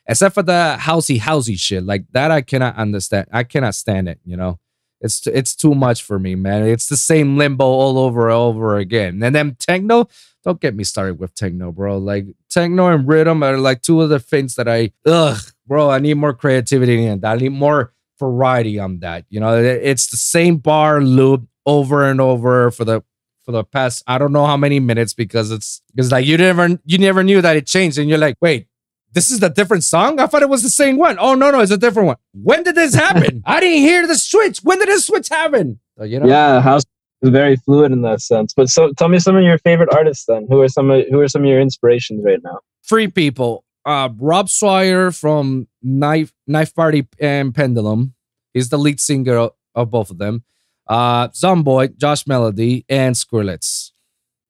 [0.07, 2.31] except for the housey housey shit like that.
[2.31, 3.29] I cannot understand.
[3.33, 4.21] I cannot stand it.
[4.25, 4.59] You know.
[5.03, 6.65] It's it's too much for me, man.
[6.67, 9.23] It's the same limbo all over and over again.
[9.23, 10.09] And then techno,
[10.45, 11.99] don't get me started with techno, bro.
[11.99, 15.91] Like techno and riddim are like two of the things that I ugh, bro.
[15.91, 17.33] I need more creativity in that.
[17.33, 19.25] I need more variety on that.
[19.29, 23.03] You know, it's the same bar loop over and over for the
[23.45, 26.79] for the past I don't know how many minutes because it's because like you never
[26.85, 28.69] you never knew that it changed and you're like, wait,
[29.13, 30.19] this is a different song?
[30.21, 31.17] I thought it was the same one.
[31.19, 32.17] Oh no, no, it's a different one.
[32.33, 33.43] When did this happen?
[33.47, 34.61] I didn't hear the switch.
[34.63, 35.81] When did this switch happen?
[35.99, 36.27] So, you know?
[36.27, 36.83] Yeah, house
[37.21, 38.55] is very fluid in that sense.
[38.55, 40.47] But so tell me some of your favorite artists then.
[40.49, 42.59] Who are some of who are some of your inspirations right now?
[42.83, 43.65] Free people.
[43.85, 48.15] Uh Rob Swire from Knife Knife Party and Pendulum.
[48.55, 50.45] He's the lead singer of both of them.
[50.87, 53.91] Uh Zomboy, Josh Mellody, and Skrillex.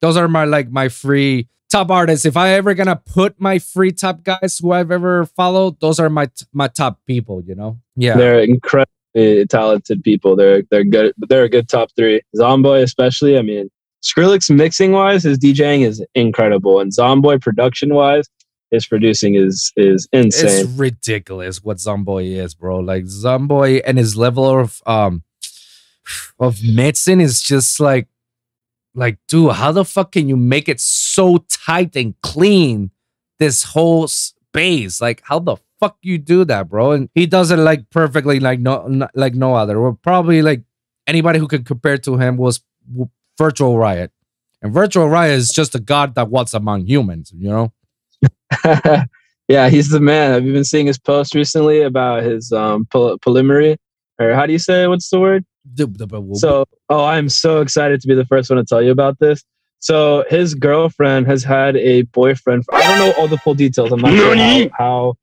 [0.01, 2.25] Those are my like my three top artists.
[2.25, 6.11] If I ever gonna put my free top guys who I've ever followed, those are
[6.11, 7.43] my my top people.
[7.43, 10.37] You know, yeah, they're incredibly talented people.
[10.37, 11.15] They're they're good.
[11.19, 12.21] They're a good top three.
[12.37, 13.39] Zomboy, especially.
[13.39, 13.71] I mean,
[14.03, 18.27] Skrillex mixing wise, his DJing is incredible, and Zomboy production wise,
[18.71, 20.67] his producing is is insane.
[20.67, 22.81] It's ridiculous what Zomboy is, bro.
[22.81, 25.23] Like Zomboy and his level of um
[26.39, 28.09] of mixing is just like
[28.95, 32.91] like, dude, how the fuck can you make it so tight and clean
[33.39, 35.01] this whole space?
[35.01, 36.93] Like, how the fuck you do that, bro?
[36.93, 39.81] And he does it like perfectly, like no, like no other.
[39.81, 40.63] Well, probably like
[41.07, 42.61] anybody who could compare to him was
[43.39, 44.13] Virtual Riot,
[44.61, 47.73] and Virtual Riot is just a god that walks among humans, you know.
[49.49, 50.33] yeah, he's the man.
[50.33, 53.77] Have you been seeing his post recently about his um poly- polymery,
[54.21, 54.87] or how do you say?
[54.87, 55.45] What's the word?
[56.35, 59.45] So, oh, I'm so excited to be the first one to tell you about this.
[59.79, 62.65] So, his girlfriend has had a boyfriend.
[62.65, 63.93] For, I don't know all the full details.
[63.93, 65.15] I'm not sure how, how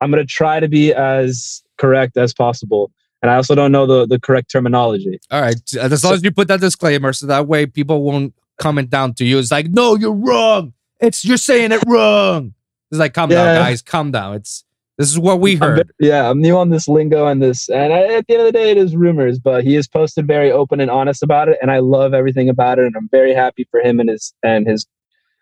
[0.00, 2.90] I'm going to try to be as correct as possible.
[3.22, 5.18] And I also don't know the, the correct terminology.
[5.30, 5.56] All right.
[5.80, 9.14] As long so, as you put that disclaimer, so that way people won't comment down
[9.14, 9.38] to you.
[9.38, 10.74] It's like, no, you're wrong.
[11.00, 12.52] It's you're saying it wrong.
[12.90, 13.44] It's like, calm yeah.
[13.44, 13.80] down, guys.
[13.80, 14.34] Calm down.
[14.34, 14.64] It's
[14.98, 15.80] this is what we heard.
[15.80, 18.46] I'm, yeah, I'm new on this lingo and this, and I, at the end of
[18.46, 19.38] the day, it is rumors.
[19.38, 22.78] But he has posted very open and honest about it, and I love everything about
[22.78, 24.86] it, and I'm very happy for him and his and his,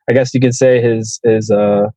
[0.08, 1.88] I guess you could say his his uh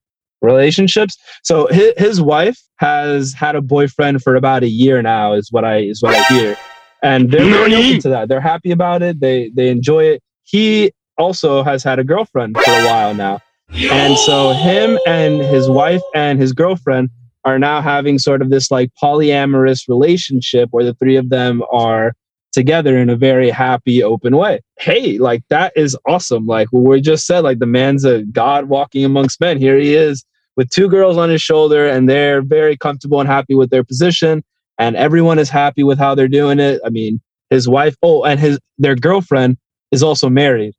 [0.41, 1.17] relationships.
[1.43, 5.63] So his, his wife has had a boyfriend for about a year now, is what
[5.65, 6.57] I is what I hear,
[7.03, 8.27] and they're very open to that.
[8.27, 9.19] They're happy about it.
[9.19, 10.23] They they enjoy it.
[10.43, 13.39] He also has had a girlfriend for a while now.
[13.69, 17.09] And so him and his wife and his girlfriend
[17.45, 22.13] are now having sort of this like polyamorous relationship where the three of them are
[22.51, 24.61] together in a very happy, open way.
[24.79, 26.47] Hey, like that is awesome.
[26.47, 29.57] Like we just said, like the man's a god walking amongst men.
[29.57, 33.55] Here he is with two girls on his shoulder, and they're very comfortable and happy
[33.55, 34.43] with their position.
[34.77, 36.81] And everyone is happy with how they're doing it.
[36.85, 39.57] I mean, his wife, oh, and his their girlfriend
[39.91, 40.73] is also married.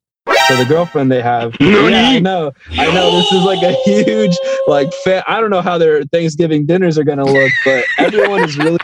[0.47, 3.11] So the girlfriend they have, yeah, I know, I know.
[3.11, 7.03] This is like a huge, like, fa- I don't know how their Thanksgiving dinners are
[7.03, 8.79] gonna look, but everyone is really.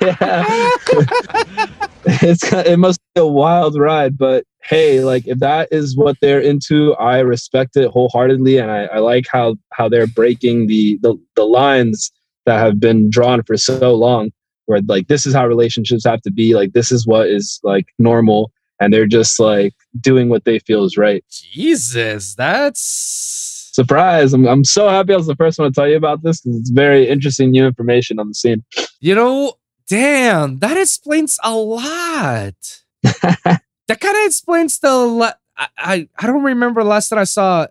[0.00, 0.70] yeah.
[2.06, 6.40] it's it must be a wild ride, but hey, like if that is what they're
[6.40, 11.16] into, I respect it wholeheartedly, and I, I like how how they're breaking the, the
[11.36, 12.10] the lines
[12.46, 14.30] that have been drawn for so long
[14.66, 17.86] where like this is how relationships have to be like this is what is like
[17.98, 21.24] normal and they're just like doing what they feel is right.
[21.30, 24.32] Jesus, that's surprise!
[24.32, 26.60] I'm I'm so happy I was the first one to tell you about this because
[26.60, 28.64] it's very interesting new information on the scene.
[29.00, 29.54] You know,
[29.88, 32.54] damn, that explains a lot.
[33.02, 35.36] that kind of explains the.
[35.56, 37.66] I, I I don't remember last time I saw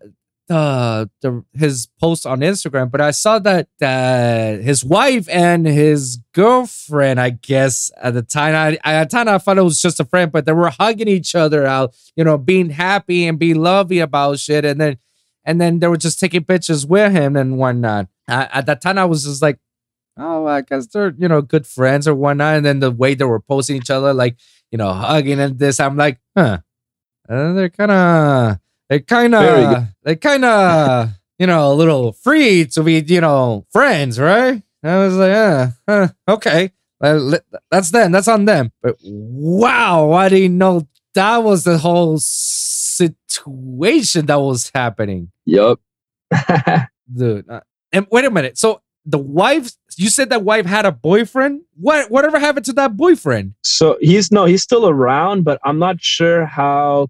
[0.48, 6.20] the the his post on Instagram, but I saw that that his wife and his
[6.34, 9.82] girlfriend, I guess at the time, I, I at the time I thought it was
[9.82, 13.40] just a friend, but they were hugging each other out, you know, being happy and
[13.40, 14.98] being lovey about shit, and then
[15.46, 18.08] and then they were just taking pictures with him and whatnot.
[18.28, 19.60] I, at that time, I was just like,
[20.18, 23.26] oh, I guess they're you know good friends or whatnot, and then the way they
[23.26, 24.38] were posting each other, like
[24.72, 26.58] you know, hugging and this, I'm like, huh,
[27.30, 28.58] uh, they're kind of
[28.90, 33.66] they kind of, they kind of, you know, a little free to be, you know,
[33.72, 34.62] friends, right?
[34.84, 36.72] I was like, yeah, huh, okay.
[37.02, 37.38] Uh,
[37.70, 38.12] that's them.
[38.12, 38.72] That's on them.
[38.82, 45.32] But wow, I didn't know that was the whole situation that was happening.
[45.46, 45.80] Yup.
[47.14, 47.50] Dude.
[47.50, 48.58] Uh, and wait a minute.
[48.58, 51.62] So the wife, you said that wife had a boyfriend.
[51.76, 53.56] What whatever happened to that boyfriend?
[53.64, 57.10] So he's no, he's still around, but I'm not sure how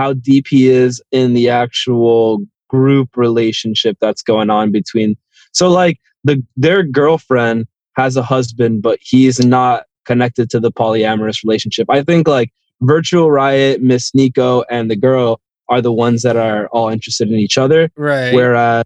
[0.00, 5.14] how deep he is in the actual group relationship that's going on between.
[5.52, 11.44] So like the their girlfriend has a husband, but he's not connected to the polyamorous
[11.44, 11.86] relationship.
[11.90, 16.66] I think like Virtual Riot, Miss Nico, and the girl are the ones that are
[16.68, 17.90] all interested in each other.
[17.94, 18.34] Right.
[18.34, 18.84] Whereas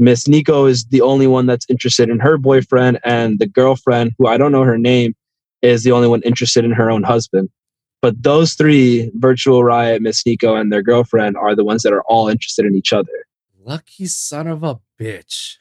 [0.00, 4.26] Miss Nico is the only one that's interested in her boyfriend, and the girlfriend, who
[4.26, 5.14] I don't know her name,
[5.62, 7.48] is the only one interested in her own husband.
[8.02, 12.02] But those three, Virtual Riot, Miss Nico, and their girlfriend, are the ones that are
[12.02, 13.12] all interested in each other.
[13.64, 15.56] Lucky son of a bitch.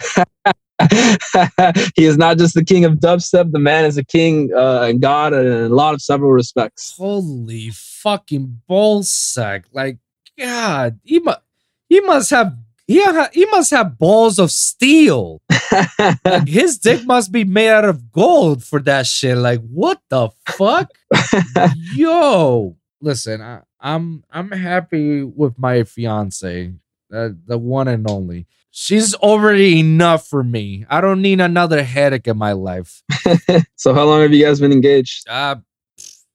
[1.95, 3.51] he is not just the king of dubstep.
[3.51, 6.95] The man is a king uh, and God in a lot of several respects.
[6.97, 9.65] Holy fucking ballsack!
[9.71, 9.99] Like,
[10.36, 11.41] God, he must
[11.89, 15.41] he must have he, ha- he must have balls of steel.
[16.26, 19.38] like, his dick must be made out of gold for that shit.
[19.38, 20.91] Like, what the fuck?
[21.96, 26.74] Yo, listen, I, I'm I'm happy with my fiance,
[27.13, 28.46] uh, the one and only.
[28.72, 30.86] She's already enough for me.
[30.89, 33.04] I don't need another headache in my life.
[33.76, 35.28] so how long have you guys been engaged?
[35.28, 35.58] Uh,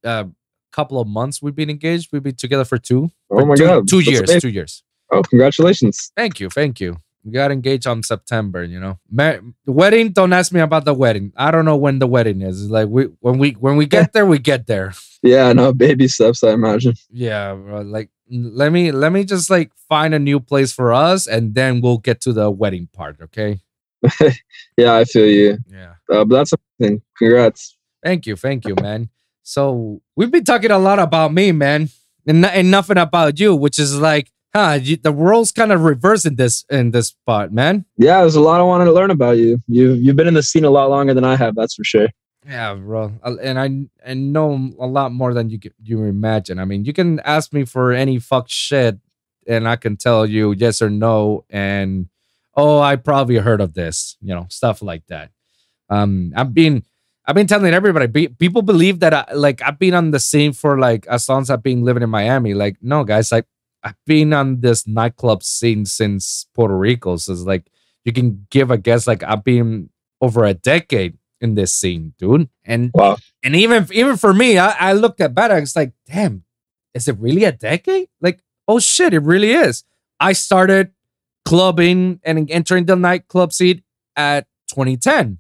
[0.05, 0.25] a uh,
[0.71, 2.11] couple of months we've been engaged.
[2.13, 3.11] We've been together for two.
[3.31, 4.29] Oh my two, god, two years.
[4.29, 4.41] Amazing.
[4.41, 4.83] Two years.
[5.11, 6.13] Oh, congratulations!
[6.17, 6.97] Thank you, thank you.
[7.25, 8.65] We got engaged on September.
[8.65, 10.11] You know, Mar- wedding.
[10.13, 11.33] Don't ask me about the wedding.
[11.37, 12.63] I don't know when the wedding is.
[12.63, 14.93] It's like we when we when we get there, we get there.
[15.23, 16.45] Yeah, no baby steps.
[16.45, 16.95] I imagine.
[17.11, 21.27] Yeah, bro, like let me let me just like find a new place for us
[21.27, 23.61] and then we'll get to the wedding part okay
[24.77, 29.09] yeah i feel you yeah uh, but that's amazing congrats thank you thank you man
[29.43, 31.89] so we've been talking a lot about me man
[32.27, 36.37] and, and nothing about you which is like huh you, the world's kind of reversing
[36.37, 39.61] this in this part man yeah there's a lot i wanted to learn about you
[39.69, 42.09] you've, you've been in the scene a lot longer than i have that's for sure
[42.49, 46.61] yeah, bro, and I I know a lot more than you you imagine.
[46.61, 48.99] I mean, you can ask me for any fuck shit,
[49.49, 52.07] and I can tell you yes or no, and
[52.55, 55.31] oh, I probably heard of this, you know, stuff like that.
[55.91, 56.85] Um, I've been
[57.27, 58.07] I've been telling everybody.
[58.07, 61.43] Be, people believe that I, like I've been on the scene for like as long
[61.43, 62.55] as I've been living in Miami.
[62.55, 63.47] Like, no, guys, like
[63.87, 67.17] I've been on this nightclub scene since Puerto Rico.
[67.19, 67.71] So it's like
[68.05, 69.07] you can give a guess.
[69.07, 72.49] Like I've been over a decade in this scene, dude.
[72.65, 73.17] And wow.
[73.45, 75.57] and even even for me, I, I looked at better.
[75.57, 76.43] It's like, damn,
[76.95, 78.09] is it really a decade?
[78.21, 79.85] Like, oh shit, it really is.
[80.19, 80.91] I started
[81.45, 83.85] clubbing and entering the nightclub scene
[84.17, 85.39] at 2010.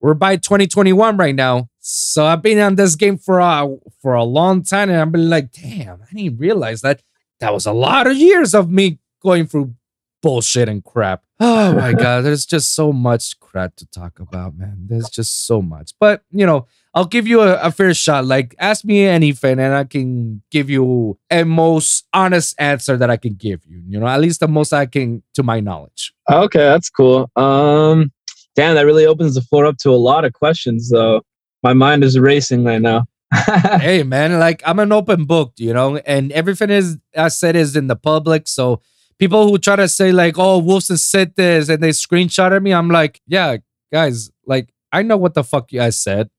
[0.00, 1.68] We're by 2021 right now.
[1.80, 3.68] So I've been on this game for a
[4.00, 7.02] for a long time, and I've been like, damn, I didn't realize that
[7.40, 9.74] that was a lot of years of me going through
[10.22, 11.22] bullshit and crap.
[11.38, 14.86] Oh my god, there's just so much crap to talk about, man.
[14.88, 15.92] There's just so much.
[16.00, 18.24] But you know, I'll give you a, a, fair shot.
[18.24, 23.18] Like, ask me anything, and I can give you a most honest answer that I
[23.18, 23.82] can give you.
[23.86, 26.14] You know, at least the most I can to my knowledge.
[26.30, 27.30] Okay, that's cool.
[27.36, 28.12] Um,
[28.54, 30.88] damn, that really opens the floor up to a lot of questions.
[30.88, 31.20] Though
[31.62, 33.04] my mind is racing right now.
[33.80, 37.74] hey, man, like I'm an open book, you know, and everything is I said is
[37.74, 38.80] in the public, so
[39.18, 42.72] people who try to say like, "Oh, Wolvsun said this," and they screenshot at me.
[42.72, 43.56] I'm like, yeah,
[43.92, 46.30] guys, like I know what the fuck you guys said.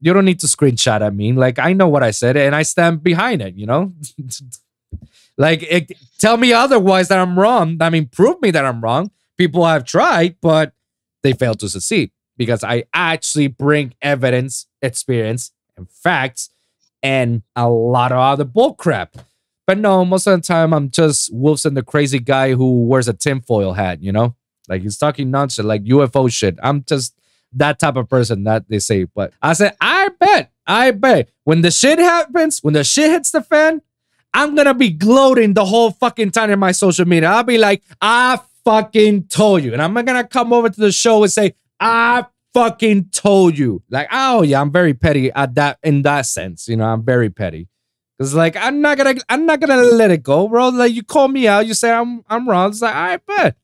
[0.00, 1.32] You don't need to screenshot at me.
[1.32, 3.54] Like I know what I said, and I stand behind it.
[3.56, 3.92] You know,
[5.36, 7.76] like it, tell me otherwise that I'm wrong.
[7.80, 9.10] I mean, prove me that I'm wrong.
[9.36, 10.72] People have tried, but
[11.22, 16.50] they failed to succeed because I actually bring evidence, experience, and facts,
[17.02, 19.08] and a lot of other bullcrap.
[19.66, 23.12] But no, most of the time I'm just Wolvsun the crazy guy who wears a
[23.12, 24.34] tinfoil hat, you know?
[24.68, 26.58] Like he's talking nonsense, like UFO shit.
[26.62, 27.14] I'm just
[27.52, 29.04] that type of person that they say.
[29.04, 33.30] But I said, I bet, I bet when the shit happens, when the shit hits
[33.30, 33.82] the fan,
[34.32, 37.30] I'm gonna be gloating the whole fucking time in my social media.
[37.30, 39.72] I'll be like, I fucking told you.
[39.72, 43.82] And I'm gonna come over to the show and say, I fucking told you.
[43.90, 46.68] Like, oh yeah, I'm very petty at that in that sense.
[46.68, 47.68] You know, I'm very petty.
[48.20, 50.68] Cause like I'm not gonna I'm not gonna let it go, bro.
[50.68, 52.68] Like you call me out, you say I'm I'm wrong.
[52.68, 53.56] It's like, all right, bet.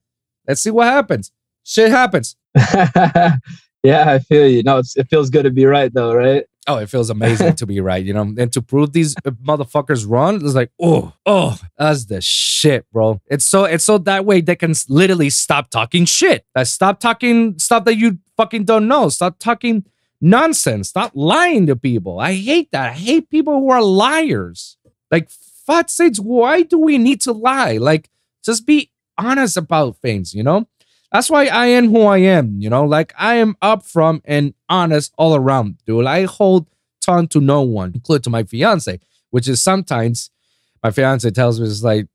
[0.49, 1.31] Let's see what happens.
[1.63, 2.37] Shit happens.
[2.57, 3.39] yeah,
[3.85, 4.63] I feel you.
[4.63, 6.45] No, it feels good to be right though, right?
[6.69, 10.37] Oh, it feels amazing to be right, you know, and to prove these motherfuckers wrong,
[10.37, 13.21] it's like, oh, oh, that's the shit, bro.
[13.27, 16.45] It's so, it's so that way they can literally stop talking shit.
[16.55, 19.09] Like, stop talking stuff that you fucking don't know.
[19.09, 19.85] Stop talking
[20.21, 20.89] nonsense.
[20.89, 22.19] Stop lying to people.
[22.19, 22.91] I hate that.
[22.91, 24.77] I hate people who are liars.
[25.11, 27.77] Like, fuck sakes, why do we need to lie?
[27.77, 28.11] Like,
[28.45, 30.69] just be honest about things, you know?
[31.17, 32.85] That's why I am who I am, you know?
[32.85, 36.05] Like, I am upfront and honest all around, dude.
[36.05, 36.67] I hold
[37.01, 39.01] tongue to no one, including to my fiance,
[39.31, 40.29] which is sometimes
[40.83, 42.07] my fiance tells me, it's like,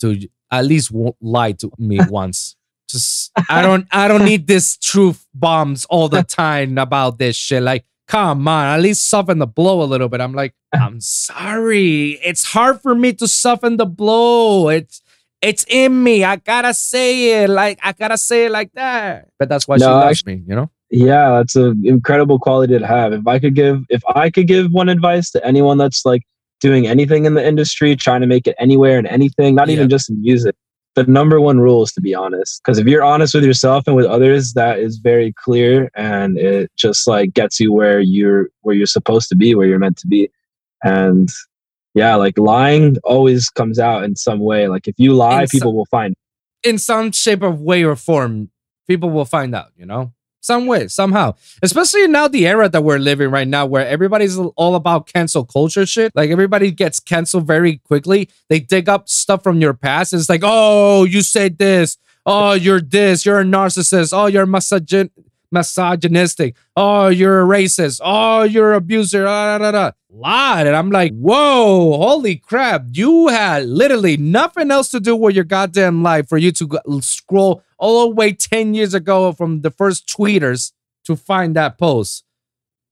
[0.00, 0.90] to at least
[1.20, 2.56] lie to me once.
[2.90, 7.62] Just I don't I don't need this truth bombs all the time about this shit.
[7.62, 10.20] Like, come on, at least soften the blow a little bit.
[10.20, 12.18] I'm like, I'm sorry.
[12.24, 14.68] It's hard for me to soften the blow.
[14.68, 15.00] It's
[15.40, 16.24] it's in me.
[16.24, 17.50] I gotta say it.
[17.50, 19.28] Like I gotta say it like that.
[19.38, 20.70] But that's why no, she loves me, you know?
[20.90, 23.12] Yeah, that's an incredible quality to have.
[23.12, 26.22] If I could give if I could give one advice to anyone that's like
[26.60, 29.74] doing anything in the industry, trying to make it anywhere and anything, not yeah.
[29.74, 30.56] even just in music,
[30.98, 33.94] the number one rule is to be honest because if you're honest with yourself and
[33.94, 38.74] with others that is very clear and it just like gets you where you're where
[38.74, 40.28] you're supposed to be where you're meant to be
[40.82, 41.28] and
[41.94, 45.74] yeah like lying always comes out in some way like if you lie in people
[45.74, 46.14] will find
[46.62, 48.50] in some shape of way or form
[48.86, 51.34] people will find out you know some way, somehow.
[51.62, 55.84] Especially now the era that we're living right now, where everybody's all about cancel culture
[55.86, 56.12] shit.
[56.14, 58.30] Like everybody gets canceled very quickly.
[58.48, 60.12] They dig up stuff from your past.
[60.12, 61.98] It's like, oh, you said this.
[62.24, 63.26] Oh, you're this.
[63.26, 64.12] You're a narcissist.
[64.12, 65.10] Oh, you're misogyn-
[65.50, 66.56] misogynistic.
[66.76, 68.00] Oh, you're a racist.
[68.04, 69.26] Oh, you're an abuser.
[69.26, 69.90] Ah, da, da, da.
[70.10, 70.66] Lot.
[70.66, 72.84] And I'm like, whoa, holy crap.
[72.92, 77.62] You had literally nothing else to do with your goddamn life for you to scroll
[77.78, 80.72] all the way 10 years ago from the first tweeters
[81.04, 82.24] to find that post.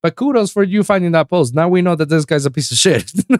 [0.06, 1.52] But kudos for you finding that post.
[1.52, 3.10] Now we know that this guy's a piece of shit.
[3.28, 3.38] yeah,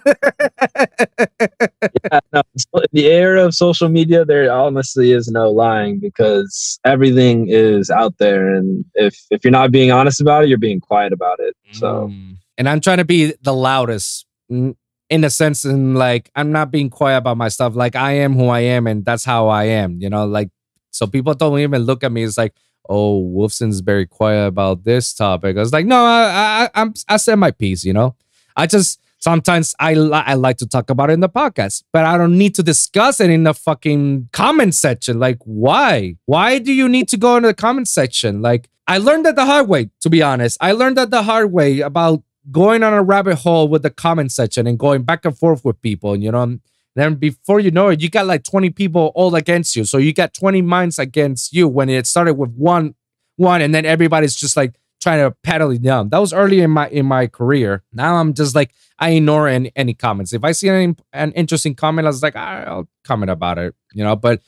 [2.32, 2.42] no,
[2.74, 8.18] in the era of social media, there honestly is no lying because everything is out
[8.18, 11.54] there, and if if you're not being honest about it, you're being quiet about it.
[11.70, 12.34] So, mm.
[12.58, 14.74] and I'm trying to be the loudest in
[15.22, 17.76] a sense, and like I'm not being quiet about my stuff.
[17.76, 20.00] Like I am who I am, and that's how I am.
[20.00, 20.48] You know, like
[20.90, 22.56] so people don't even look at me it's like,
[22.88, 25.56] oh, Wolvsun's very quiet about this topic.
[25.56, 28.16] I was like, no, I, I, I'm, I said my piece, you know?
[28.56, 32.04] I just, sometimes I, li- I like to talk about it in the podcast, but
[32.04, 35.18] I don't need to discuss it in the fucking comment section.
[35.18, 36.16] Like, why?
[36.26, 38.42] Why do you need to go into the comment section?
[38.42, 40.58] Like, I learned that the hard way, to be honest.
[40.60, 42.22] I learned that the hard way about
[42.52, 45.82] going on a rabbit hole with the comment section and going back and forth with
[45.82, 46.58] people, you know?
[46.96, 49.84] Then before you know it, you got like 20 people all against you.
[49.84, 52.94] So you got 20 minds against you when it started with one
[53.36, 56.08] one and then everybody's just like trying to paddle it down.
[56.08, 57.84] That was early in my in my career.
[57.92, 60.32] Now I'm just like I ignore any, any comments.
[60.32, 64.02] If I see any, an interesting comment, I was like, I'll comment about it, you
[64.02, 64.16] know.
[64.16, 64.40] But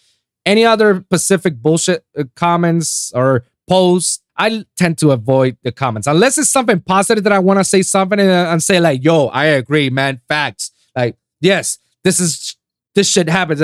[0.46, 6.38] any other Pacific bullshit uh, comments or posts, I tend to avoid the comments unless
[6.38, 9.46] it's something positive that I want to say something and, and say like, "Yo, I
[9.46, 10.22] agree, man.
[10.28, 12.56] Facts." Like, yes, this is
[12.94, 13.60] this shit happens.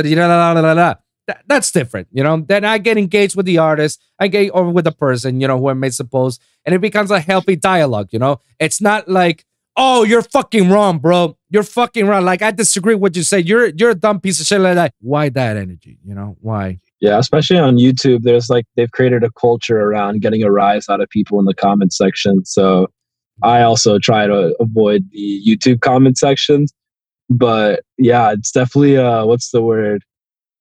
[1.27, 2.45] That, that's different, you know.
[2.47, 5.59] Then I get engaged with the artist, I get over with the person, you know,
[5.59, 8.09] who I made suppose, and it becomes a healthy dialogue.
[8.13, 9.45] You know, it's not like,
[9.77, 11.37] oh, you're fucking wrong, bro.
[11.49, 12.25] You're fucking wrong.
[12.25, 13.41] Like I disagree with what you say.
[13.41, 14.93] You're you're a dumb piece of shit like that.
[15.01, 15.99] Why that energy?
[16.05, 16.79] You know why?
[17.01, 21.01] Yeah, especially on YouTube, there's like they've created a culture around getting a rise out
[21.01, 22.45] of people in the comment section.
[22.45, 22.89] So
[23.43, 26.73] I also try to avoid the YouTube comment sections
[27.31, 30.03] but yeah, it's definitely uh, what's the word?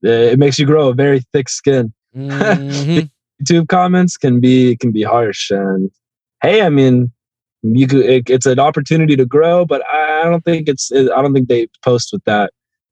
[0.01, 1.93] It makes you grow a very thick skin.
[2.15, 3.07] Mm-hmm.
[3.43, 5.91] YouTube comments can be can be harsh, and
[6.41, 7.11] hey, I mean,
[7.61, 11.21] you could it, it's an opportunity to grow, but I, I don't think it's I
[11.21, 12.51] don't think they post with that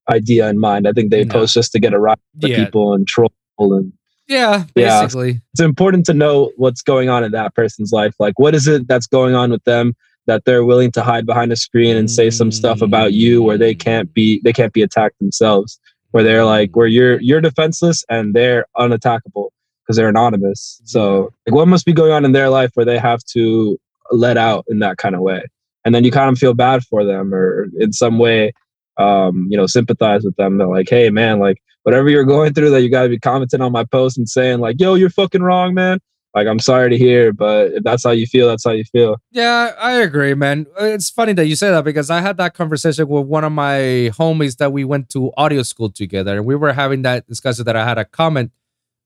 [0.09, 0.87] idea in mind.
[0.87, 1.33] I think they no.
[1.33, 2.65] post just to get a rise yeah.
[2.65, 3.93] people and troll and
[4.27, 5.31] yeah, basically.
[5.31, 5.37] Yeah.
[5.53, 8.15] It's important to know what's going on in that person's life.
[8.17, 9.93] Like, what is it that's going on with them?
[10.31, 13.57] That they're willing to hide behind a screen and say some stuff about you where
[13.57, 15.77] they can't be they can't be attacked themselves.
[16.11, 19.49] Where they're like where you're you're defenseless and they're unattackable
[19.83, 20.81] because they're anonymous.
[20.85, 23.77] So like what must be going on in their life where they have to
[24.11, 25.43] let out in that kind of way?
[25.83, 28.53] And then you kind of feel bad for them or in some way
[28.97, 30.57] um, you know sympathize with them.
[30.57, 33.59] They're like hey man like whatever you're going through that you got to be commenting
[33.59, 35.99] on my post and saying like yo you're fucking wrong man
[36.33, 39.17] like i'm sorry to hear but if that's how you feel that's how you feel.
[39.31, 40.65] Yeah i agree man.
[40.79, 44.11] It's funny that you say that because i had that conversation with one of my
[44.17, 47.75] homies that we went to audio school together and we were having that discussion that
[47.75, 48.51] i had a comment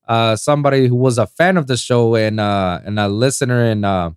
[0.08, 3.84] uh somebody who was a fan of the show and uh and a listener and
[3.84, 4.10] uh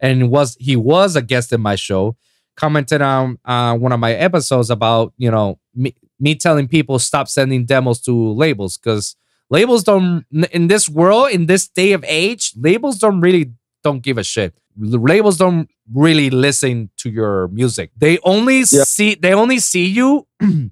[0.00, 2.16] and was he was a guest in my show
[2.56, 7.28] commented on uh, one of my episodes about you know me, me telling people stop
[7.28, 9.16] sending demos to labels because
[9.50, 14.18] labels don't in this world in this day of age labels don't really don't give
[14.18, 14.54] a shit.
[14.78, 17.90] Labels don't really listen to your music.
[17.96, 18.84] They only yeah.
[18.84, 20.26] see they only see you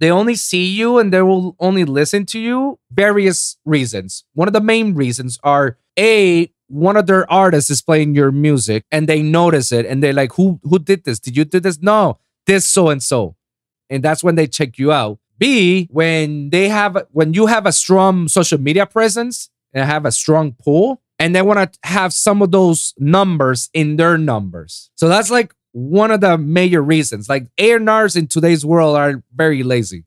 [0.00, 4.24] they only see you and they will only listen to you various reasons.
[4.34, 8.84] One of the main reasons are a one of their artists is playing your music
[8.92, 11.18] and they notice it and they're like who who did this?
[11.18, 11.80] Did you do this?
[11.80, 13.36] No this so and so
[13.90, 17.72] and that's when they check you out b when they have when you have a
[17.72, 22.42] strong social media presence and have a strong pull and they want to have some
[22.42, 27.46] of those numbers in their numbers so that's like one of the major reasons like
[27.58, 30.04] A&Rs in today's world are very lazy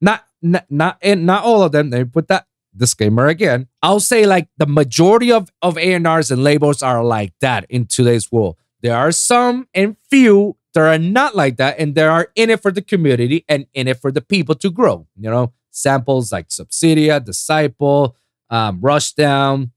[0.00, 3.68] not not not, not all of them they put that disclaimer again.
[3.82, 8.30] I'll say like the majority of, of A&Rs and labels are like that in today's
[8.30, 8.56] world.
[8.80, 12.60] There are some and few that are not like that, and they are in it
[12.60, 15.06] for the community and in it for the people to grow.
[15.16, 18.16] You know, samples like Subsidia, Disciple,
[18.50, 19.70] um, Rushdown,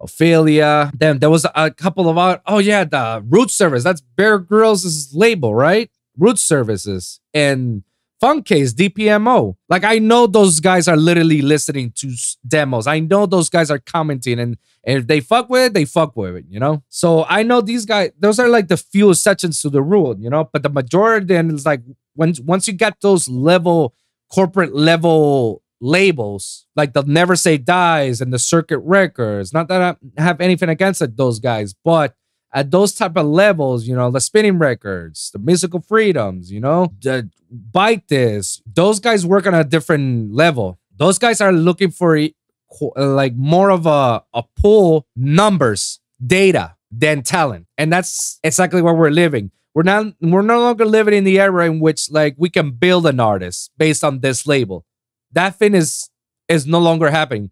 [0.00, 0.92] Ophelia.
[0.96, 3.84] Then there was a couple of oh yeah, the Root Service.
[3.84, 5.90] That's Bear Grillz' label, right?
[6.16, 7.82] Root Services and
[8.24, 9.54] Funkcase, DPMO.
[9.68, 12.10] Like I know those guys are literally listening to
[12.46, 12.86] demos.
[12.86, 16.16] I know those guys are commenting, and, and if they fuck with it, they fuck
[16.16, 16.46] with it.
[16.48, 16.82] You know.
[16.88, 18.12] So I know these guys.
[18.18, 20.16] Those are like the few exceptions to the rule.
[20.18, 21.82] You know, but the majority then is like
[22.16, 23.94] once once you get those level
[24.32, 29.52] corporate level labels like the Never Say Dies and the Circus Records.
[29.52, 29.82] Not that
[30.16, 32.14] I have anything against it, those guys, but
[32.54, 36.94] at those type of levels, you know, the Spinnin' Records, the musical freedoms, you know,
[37.02, 38.62] the bite this.
[38.64, 40.78] Those guys work on a different level.
[40.96, 42.16] Those guys are looking for
[42.96, 47.66] like more of a, a pull numbers, data than talent.
[47.76, 49.50] And that's exactly where we're living.
[49.74, 53.06] We're not we're no longer living in the era in which like we can build
[53.06, 54.86] an artist based on this label.
[55.32, 56.08] That thing is
[56.46, 57.50] is no longer happening.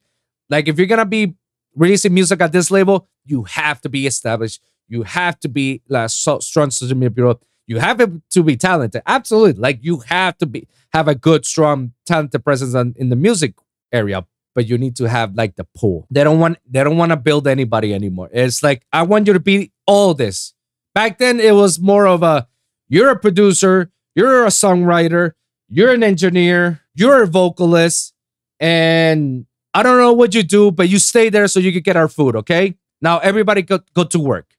[0.49, 1.35] Like if you're gonna be
[1.75, 6.11] releasing music at this label, you have to be established you have to be like
[6.11, 7.41] so strong media bureau.
[7.67, 7.99] You have
[8.31, 9.03] to be talented.
[9.07, 9.61] Absolutely.
[9.61, 13.55] Like you have to be have a good, strong, talented presence on, in the music
[13.93, 14.27] area.
[14.55, 16.07] But you need to have like the pull.
[16.11, 18.29] They don't want they don't want to build anybody anymore.
[18.33, 20.53] It's like I want you to be all this.
[20.95, 22.47] Back then it was more of a
[22.89, 25.33] you're a producer, you're a songwriter,
[25.71, 28.13] you're an engineer, you're a vocalist,
[28.61, 31.97] and I don't know what you do, but you stay there so you can get
[31.97, 32.75] our food, okay?
[33.01, 34.55] Now everybody go, go to work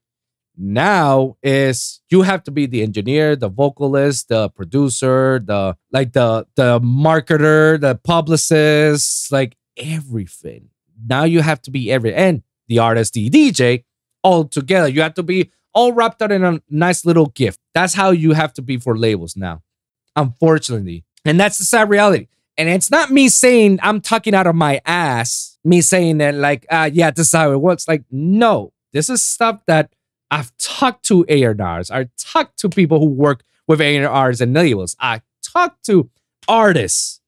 [0.56, 6.46] now is you have to be the engineer the vocalist the producer the like the
[6.54, 10.68] the marketer the publicist like everything.
[11.06, 13.84] Now you have to be every and the artist the dj
[14.22, 14.88] all together.
[14.88, 17.58] You have to be all wrapped up in a nice little gift.
[17.74, 19.62] That's how you have to be for labels now
[20.16, 21.04] unfortunately.
[21.24, 22.28] And that's the sad reality.
[22.56, 26.66] And it's not me saying i'm talking out of my ass me saying that like
[26.70, 27.88] uh yeah this is how it works.
[27.88, 28.72] Like no.
[28.92, 29.92] This is stuff that
[30.34, 31.92] I've talked to A&Rs.
[31.92, 34.96] I talked to people who work with A&Rs and labels.
[34.98, 36.10] I talked to
[36.48, 37.20] artists.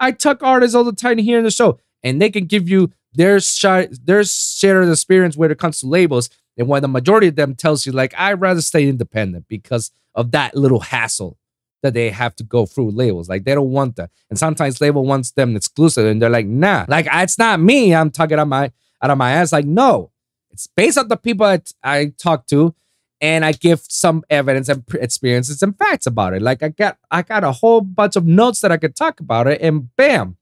[0.00, 2.90] I talk artists all the time here in the show, and they can give you
[3.12, 6.30] their share, their share of experience when it comes to labels.
[6.56, 10.30] And why the majority of them tells you, like, I'd rather stay independent because of
[10.30, 11.36] that little hassle
[11.82, 13.28] that they have to go through labels.
[13.28, 14.10] Like they don't want that.
[14.30, 17.94] And sometimes label wants them exclusive, and they're like, nah, like it's not me.
[17.94, 19.52] I'm talking out my out of my ass.
[19.52, 20.10] Like, no,
[20.54, 22.74] it's based on the people that I talk to,
[23.20, 26.42] and I give some evidence and experiences and facts about it.
[26.42, 29.48] Like I got I got a whole bunch of notes that I could talk about
[29.48, 30.36] it, and bam.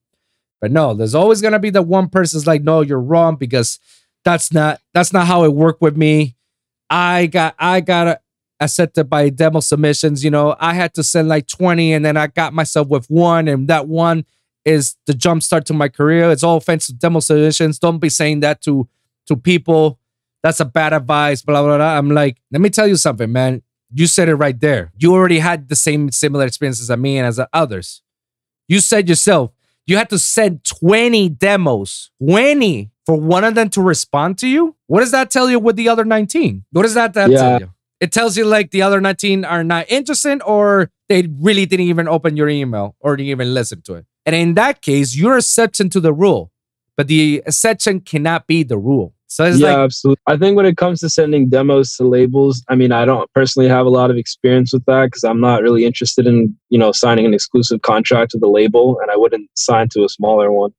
[0.60, 3.80] But no, there's always gonna be the one person's like, no, you're wrong because
[4.22, 6.36] that's not that's not how it worked with me.
[6.90, 8.20] I got I got
[8.60, 10.22] accepted by demo submissions.
[10.22, 13.48] You know, I had to send like 20, and then I got myself with one,
[13.48, 14.26] and that one
[14.66, 16.30] is the jump start to my career.
[16.30, 17.78] It's all offensive demo submissions.
[17.78, 18.86] Don't be saying that to
[19.26, 19.98] to people
[20.42, 21.98] that's a bad advice, blah, blah, blah.
[21.98, 23.62] I'm like, let me tell you something, man.
[23.94, 24.92] You said it right there.
[24.96, 28.02] You already had the same similar experiences as me and as others.
[28.68, 29.52] You said yourself,
[29.86, 34.76] you had to send 20 demos, 20 for one of them to respond to you.
[34.86, 36.64] What does that tell you with the other 19?
[36.70, 37.38] What does that, that yeah.
[37.38, 37.70] tell you?
[38.00, 42.08] It tells you like the other 19 are not interested or they really didn't even
[42.08, 44.06] open your email or didn't even listen to it.
[44.24, 46.50] And in that case, you're exception to the rule,
[46.96, 49.14] but the exception cannot be the rule.
[49.32, 50.22] So yeah, like, absolutely.
[50.26, 53.66] I think when it comes to sending demos to labels, I mean, I don't personally
[53.66, 56.92] have a lot of experience with that because I'm not really interested in you know
[56.92, 60.74] signing an exclusive contract with a label, and I wouldn't sign to a smaller one.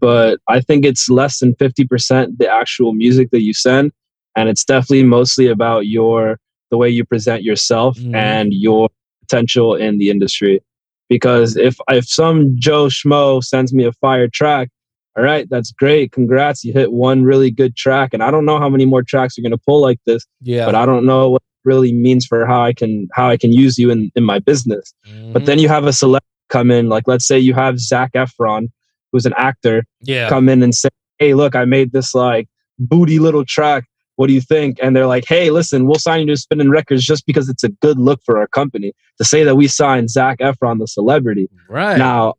[0.00, 3.92] But I think it's less than fifty percent the actual music that you send,
[4.34, 6.40] and it's definitely mostly about your
[6.72, 8.16] the way you present yourself Mhm.
[8.16, 8.88] and your
[9.20, 10.60] potential in the industry.
[11.08, 14.68] Because if if some Joe Schmo sends me a fire track,
[15.16, 16.12] all right, that's great.
[16.12, 19.36] Congrats, you hit one really good track, and I don't know how many more tracks
[19.36, 20.66] you're gonna pull like this, Yeah.
[20.66, 23.52] but I don't know what it really means for how I can how I can
[23.52, 24.92] use you in in my business.
[25.32, 25.46] But Mhm.
[25.46, 28.68] then you have a select come in, like let's say you have Zac Efron,
[29.12, 30.28] who's an actor, yeah.
[30.28, 30.88] come in and say,
[31.18, 32.48] "Hey, look, I made this like
[32.78, 33.84] booty little track.
[34.16, 37.02] What do you think?" And they're like, "Hey, listen, we'll sign you to Spinnin' Records
[37.04, 40.38] just because it's a good look for our company to say that we signed Zac
[40.38, 41.96] Efron, the celebrity." right.
[41.98, 42.34] Now,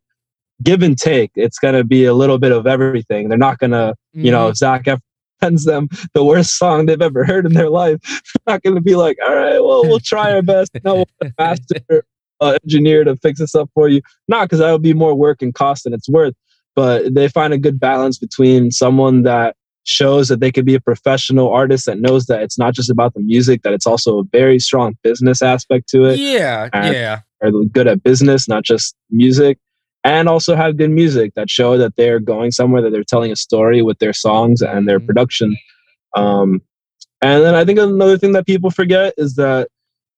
[0.64, 3.30] give and take, it's gonna be a little bit of everything.
[3.30, 4.54] They're not gonna, you know.
[4.54, 5.00] Zac Efron
[5.42, 8.00] sends them the worst song they've ever heard in their life,
[8.46, 11.32] they're not gonna be like, "All right, well, we'll try our best." No, we'll get
[11.38, 12.06] a master
[12.42, 14.02] uh, engineer to fix this up for you.
[14.28, 16.34] Not because that would be more work and cost than it's worth,
[16.76, 20.82] but they find a good balance between someone that shows that they could be a
[20.82, 24.24] professional artist that knows that it's not just about the music, that it's also a
[24.24, 26.70] very strong business aspect to it, yeah.
[26.74, 27.20] Yeah.
[27.44, 29.60] are good at business, not just music,
[30.06, 33.36] and also have good music that show that they're going somewhere, that they're telling a
[33.36, 35.06] story with their songs and their Mhm.
[35.08, 35.58] production.
[36.16, 36.62] Um,
[37.22, 39.68] and then I think another thing that people forget is that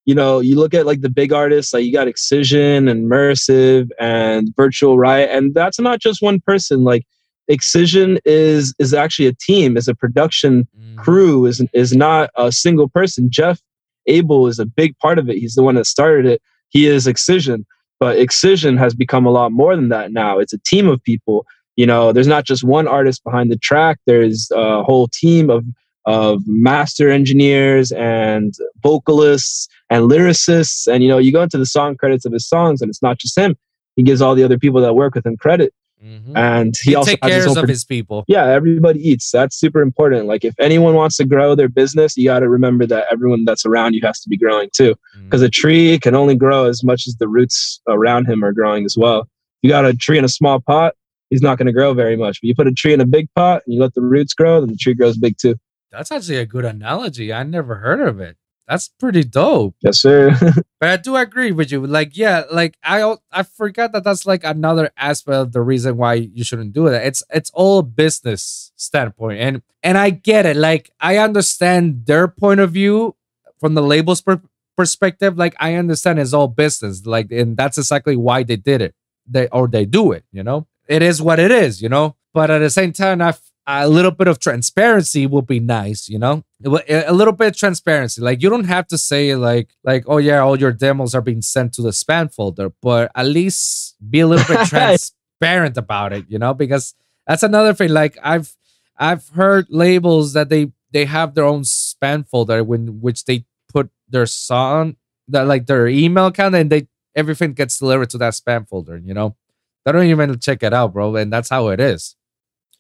[0.06, 3.90] you know you look at like the big artists, like you got Excision and Mersiv
[4.00, 6.84] and Virtual Riot, and that's not just one person.
[6.84, 7.04] Like
[7.48, 10.98] Excision is is actually a team, is a production Mhm.
[10.98, 13.30] crew is is not a single person.
[13.30, 13.62] Jeff
[14.08, 15.38] Abel is a big part of it.
[15.38, 16.42] He's the one that started it.
[16.70, 17.66] He is Excision,
[18.00, 20.40] but Excision has become a lot more than that now.
[20.40, 21.46] It's a team of people.
[21.76, 24.00] You know, there's not just one artist behind the track.
[24.06, 25.64] There's a whole team of
[26.08, 30.88] of master engineers and vocalists and lyricists.
[30.92, 33.20] And you know, you go into the song credits of his songs, and it's not
[33.20, 33.56] just him.
[33.98, 35.74] He gives all the other people that work with him credit,
[36.04, 36.38] Mhm.
[36.38, 38.24] and he, He, also take has his cares of his people.
[38.28, 39.32] yeah, everybody eats.
[39.32, 40.28] That's super important.
[40.28, 43.66] Like if anyone wants to grow their business, you got to remember that everyone that's
[43.66, 44.94] around you has to be growing too.
[45.24, 48.86] Because a tree can only grow as much as the roots around him are growing
[48.86, 49.28] as well.
[49.64, 50.94] You got a tree in a small pot,
[51.32, 52.42] he's not going to grow very much.
[52.42, 54.60] But you put a tree in a big pot and you let the roots grow,
[54.62, 55.56] then the tree grows big too.
[55.92, 57.34] That's actually a good analogy.
[57.34, 58.38] I never heard of it.
[58.68, 59.76] That's pretty dope.
[59.82, 60.32] Yes, sir.
[60.80, 61.88] But I do agree with you.
[61.88, 66.14] Like, yeah, like I I forgot that that's like another aspect of the reason why
[66.14, 67.04] you shouldn't do it.
[67.04, 70.56] It's it's all business standpoint, and and I get it.
[70.56, 73.16] Like I understand their point of view
[73.60, 74.42] from the label's per-
[74.76, 75.36] perspective.
[75.36, 77.08] Like I understand it's all business.
[77.08, 78.94] Like, and that's exactly why they did it.
[79.26, 80.26] They or they do it.
[80.32, 81.82] You know, it is what it is.
[81.82, 83.34] You know, but at the same time, I
[83.68, 86.08] a little bit of transparency would be nice.
[86.08, 88.22] You know, a little bit of transparency.
[88.22, 91.42] Like you don't have to say like like oh yeah, all your demos are being
[91.42, 96.26] sent to the spam folder, but at least be a little bit transparent about it.
[96.30, 96.96] You know, because
[97.28, 97.90] that's another thing.
[97.90, 98.56] Like I've
[98.98, 103.90] I've heard labels that they they have their own spam folder when which they put
[104.08, 104.96] their song
[105.28, 108.98] that like their email account and they everything gets delivered to that spam folder.
[108.98, 109.36] You know,
[109.84, 112.16] they don't even check it out, bro, and that's how it is.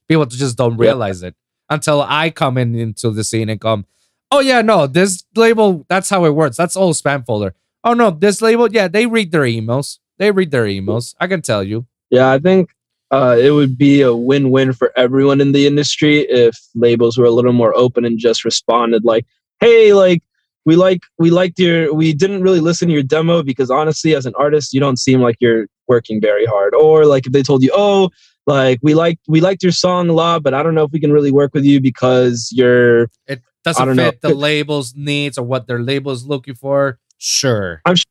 [0.07, 0.85] People just don't Yeah.
[0.87, 1.35] realize it
[1.69, 3.85] until I come in into the scene and come,
[4.31, 6.57] oh yeah, no, this label that's how it works.
[6.57, 7.53] That's all spam folder.
[7.83, 9.99] Oh no, this label, yeah, they read their emails.
[10.17, 11.13] They read their emails.
[11.19, 11.85] I can tell you.
[12.09, 12.69] Yeah, I think
[13.11, 17.31] uh, it would be a win-win for everyone in the industry if labels were a
[17.31, 19.25] little more open and just responded like,
[19.59, 20.21] "Hey, like
[20.65, 24.25] we like we liked your we didn't really listen to your demo because honestly, as
[24.25, 27.61] an artist, you don't seem like you're working very hard." Or like if they told
[27.63, 28.09] you, "Oh,
[28.47, 30.99] like we liked we liked your song a lot, but I don't know if we
[30.99, 34.09] can really work with you because you're It doesn't don't know.
[34.11, 36.97] fit the label's needs or what their label's looking for.
[37.17, 37.81] Sure.
[37.85, 38.05] I'm sure.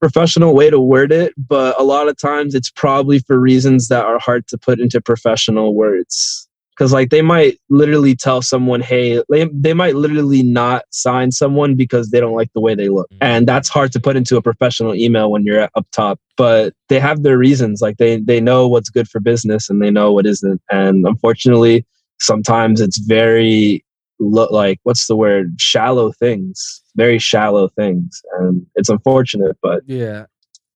[0.00, 4.04] professional way to word it, but a lot of times it's probably for reasons that
[4.04, 6.48] are hard to put into professional words.
[6.76, 11.74] Because like they might literally tell someone, hey, they, they might literally not sign someone
[11.74, 13.10] because they don't like the way they look.
[13.10, 13.18] Mhm.
[13.20, 16.18] And that's hard to put into a professional email when you're up top.
[16.36, 17.82] But they have their reasons.
[17.82, 20.62] Like they they know what's good for business and they know what isn't.
[20.70, 21.84] And unfortunately,
[22.20, 23.84] sometimes it's very
[24.18, 25.54] lo- like what's the word?
[25.60, 26.82] Shallow things.
[26.96, 28.22] Very shallow things.
[28.38, 30.24] And it's unfortunate, but Yeah.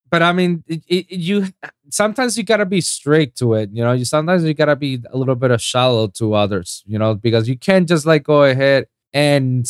[0.09, 1.47] But I mean, it, it, you
[1.91, 3.71] sometimes you gotta be straight to it.
[3.73, 6.83] You know, you sometimes you gotta be a little bit of shallow to others.
[6.87, 9.67] You know, because you can't just like go ahead and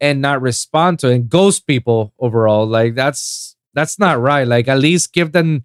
[0.00, 2.66] and not respond to it and ghost people overall.
[2.66, 4.46] Like that's that's not right.
[4.46, 5.64] Like at least give them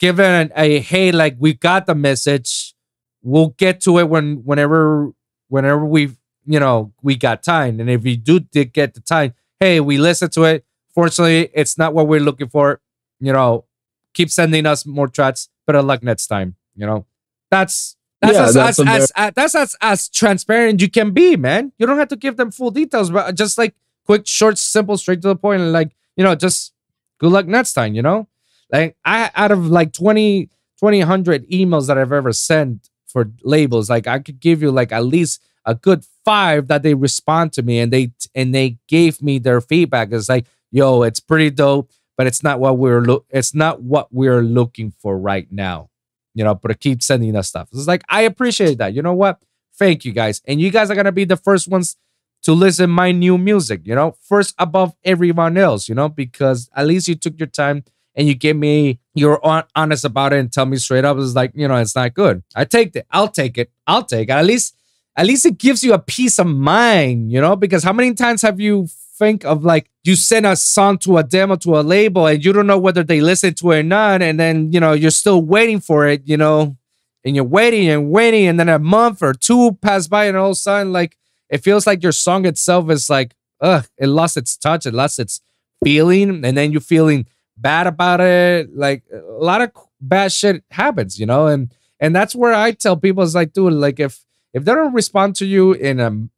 [0.00, 2.74] give them a, hey, like we got the message.
[3.22, 5.12] We'll get to it when whenever
[5.48, 6.12] whenever we
[6.46, 7.80] you know we got time.
[7.80, 10.64] And if you do get the time, hey, we listened to it.
[10.94, 12.80] Fortunately, it's not what we're looking for.
[13.24, 13.64] You know,
[14.12, 15.48] keep sending us more tracks.
[15.66, 16.56] Better luck next time.
[16.76, 17.06] You know,
[17.50, 21.36] that's that's Yeah, as, that's as, as, as that's as as transparent you can be,
[21.36, 21.72] man.
[21.78, 25.22] You don't have to give them full details, but just like quick, short, simple, straight
[25.22, 26.72] to the point, and like, you know, just
[27.18, 28.28] good luck next time, you know?
[28.70, 30.48] Like I out of like 20,
[30.78, 34.92] 20, 100 emails that I've ever sent for labels, like I could give you like
[34.92, 39.22] at least a good five that they respond to me and they and they gave
[39.22, 40.12] me their feedback.
[40.12, 44.08] It's like, yo, it's pretty dope, but it's not what we're look it's not what
[44.12, 45.90] we're looking for right now.
[46.36, 47.68] You know, but keep sending us stuff.
[47.72, 48.92] It's like I appreciate that.
[48.92, 49.38] You know what?
[49.76, 50.42] Thank you guys.
[50.46, 51.96] And you guys are gonna be the first ones
[52.42, 56.86] to listen my new music, you know, first above everyone else, you know, because at
[56.86, 57.84] least you took your time
[58.14, 59.40] and you give me you're
[59.74, 62.42] honest about it and tell me straight up it's like you know it's not good
[62.54, 64.76] i take it i'll take it i'll take it at least
[65.16, 68.42] at least it gives you a peace of mind you know because how many times
[68.42, 68.86] have you
[69.16, 72.52] think of like you send a song to a demo to a label and you
[72.52, 75.40] don't know whether they listen to it or not and then you know you're still
[75.42, 76.76] waiting for it you know
[77.24, 80.46] and you're waiting and waiting and then a month or two pass by and all
[80.46, 81.16] of a sudden like
[81.48, 85.18] it feels like your song itself is like ugh it lost its touch it lost
[85.18, 85.40] its
[85.84, 88.74] feeling and then you're feeling bad about it.
[88.74, 92.96] Like a lot of bad shit happens, you know, and and that's where I tell
[92.96, 96.28] people is like, dude, like if if they don't respond to you in a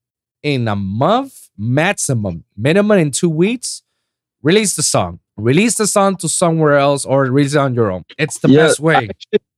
[0.43, 3.83] in a month maximum, minimum in two weeks,
[4.43, 5.21] release the song.
[5.37, 8.05] Release the song to somewhere else or release it on your own.
[8.17, 9.09] It's the yeah, best way.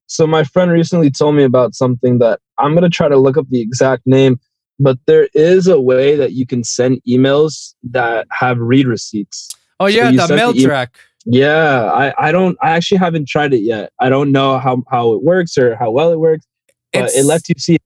[0.07, 3.49] So my friend recently told me about something that I'm gonna try to look up
[3.51, 4.41] the exact name,
[4.81, 9.51] but there is a way that you can send emails that have read receipts.
[9.79, 10.97] Oh yeah, so the mail the e- track.
[11.25, 13.93] Yeah, I, I don't I actually haven't tried it yet.
[14.01, 16.47] I don't know how, how it works or how well it works,
[16.93, 17.79] but it's, it lets you see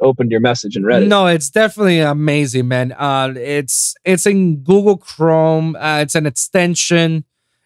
[0.00, 1.08] opened your message and read it.
[1.08, 2.92] No, it's definitely amazing, man.
[2.92, 5.76] Uh, it's it's in Google Chrome.
[5.76, 7.24] Uh, it's an extension.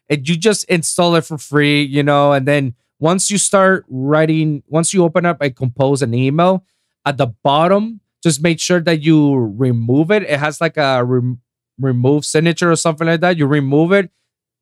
[0.09, 4.95] You just install it for free, you know, and then once you start writing, once
[4.95, 6.65] you open up and compose an email,
[7.07, 10.23] at the bottom, just make sure that you remove it.
[10.23, 11.37] It has like a re-
[11.79, 13.37] remove signature or something like that.
[13.37, 14.11] You remove it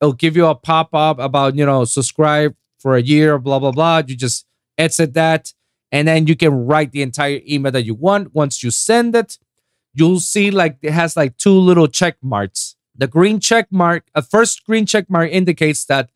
[0.03, 3.70] it'll give you a pop up about, you know, subscribe for a year, blah, blah,
[3.70, 4.03] blah.
[4.05, 4.45] You just
[4.77, 5.53] exit that.
[5.93, 8.34] And then you can write the entire email that you want.
[8.34, 9.38] Once you send it,
[9.95, 12.76] you'll see like it has like two little check marks.
[12.97, 16.11] The green check mark, a first green check mark indicates that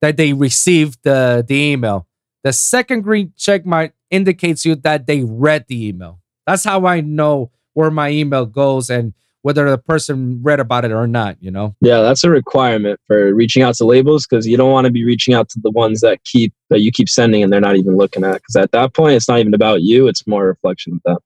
[0.00, 2.06] that they received the, the email.
[2.44, 6.20] The second green check mark indicates you that they read the email.
[6.46, 9.12] That's how I know where my email goes and
[9.48, 11.74] whether the person read about it or not, you know?
[11.80, 15.06] Yeah, that's a requirement for reaching out to labels because you don't want to be
[15.06, 17.96] reaching out to the ones that keep that you keep sending and they're not even
[17.96, 18.34] looking at.
[18.34, 21.16] Because at that point, it's not even about you; it's more a reflection of them.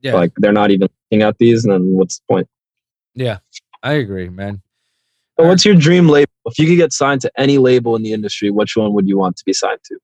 [0.00, 2.48] Yeah, like they're not even looking at these, and then what's the point?
[3.12, 3.40] Yeah,
[3.82, 4.62] I agree, man.
[5.38, 6.32] So what's your dream label?
[6.46, 9.18] If you could get signed to any label in the industry, which one would you
[9.18, 9.98] want to be signed to?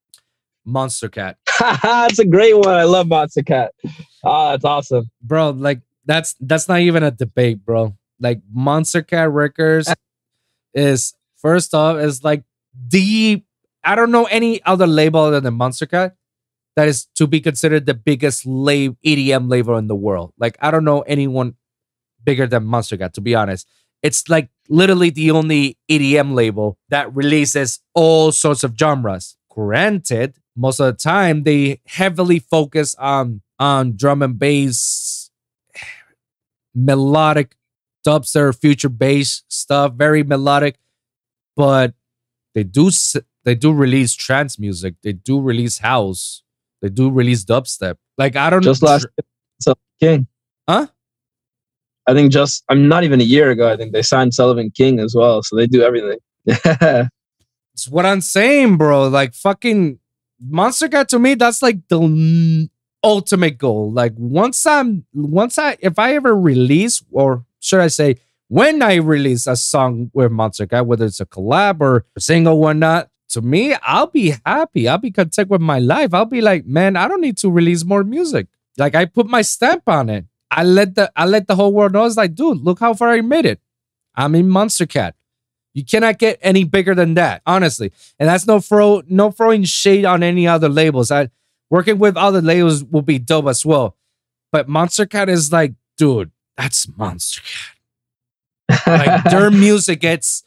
[0.68, 1.36] Monstercat.
[1.82, 2.74] that's a great one.
[2.74, 3.70] I love Monstercat.
[4.22, 5.48] Ah, that's awesome, bro.
[5.48, 7.96] Like that's that's not even a debate, bro.
[8.20, 9.92] Like Monstercat Records
[10.74, 12.44] is first off is like
[12.88, 13.42] the
[13.82, 16.12] I don't know any other label other than Monstercat
[16.76, 20.32] that is to be considered the biggest lab EDM label in the world.
[20.38, 21.54] Like I don't know anyone
[22.22, 23.68] bigger than Monstercat, to be honest.
[24.02, 29.36] It's like literally the only EDM label that releases all sorts of genres.
[29.50, 34.76] Granted, most of the time they heavily focus on on drum and bass
[36.74, 37.56] melodic
[38.06, 40.78] dubstep, future bass stuff, very melodic.
[41.56, 41.94] But
[42.54, 42.90] they do
[43.44, 44.94] they do release trance music.
[45.02, 46.42] They do release house.
[46.82, 47.96] They do release dubstep.
[48.18, 48.88] Like I don't just know.
[48.88, 49.06] last
[50.00, 50.26] King,
[50.68, 50.88] huh?
[52.06, 53.70] I think just I'm not even a year ago.
[53.70, 56.18] I think they signed Sullivan King as well, so they do everything.
[56.46, 59.08] it's what I'm saying, bro.
[59.08, 59.98] Like fucking
[60.40, 62.68] Monster Monstercat to me, that's like the
[63.04, 63.92] ultimate goal.
[63.92, 68.16] Like once I'm once I if I ever release or should I say
[68.48, 72.74] when I release a song with Monstercat, whether it's a collab or a single or
[72.74, 74.88] not, to me, I'll be happy.
[74.88, 76.14] I'll be content with my life.
[76.14, 78.48] I'll be like, man, I don't need to release more music.
[78.78, 80.26] Like I put my stamp on it.
[80.50, 82.04] I let the I let the whole world know.
[82.04, 83.60] It's like, dude, look how far I made it.
[84.14, 85.12] I'm in Monstercat.
[85.72, 87.92] You cannot get any bigger than that, honestly.
[88.18, 91.10] And that's no throw no throwing shade on any other labels.
[91.10, 91.30] I
[91.70, 93.96] Working with other labels will be dope as well.
[94.52, 97.42] But Monstercat is like, dude, that's Monster
[98.68, 98.86] Cat.
[98.86, 100.44] like their music gets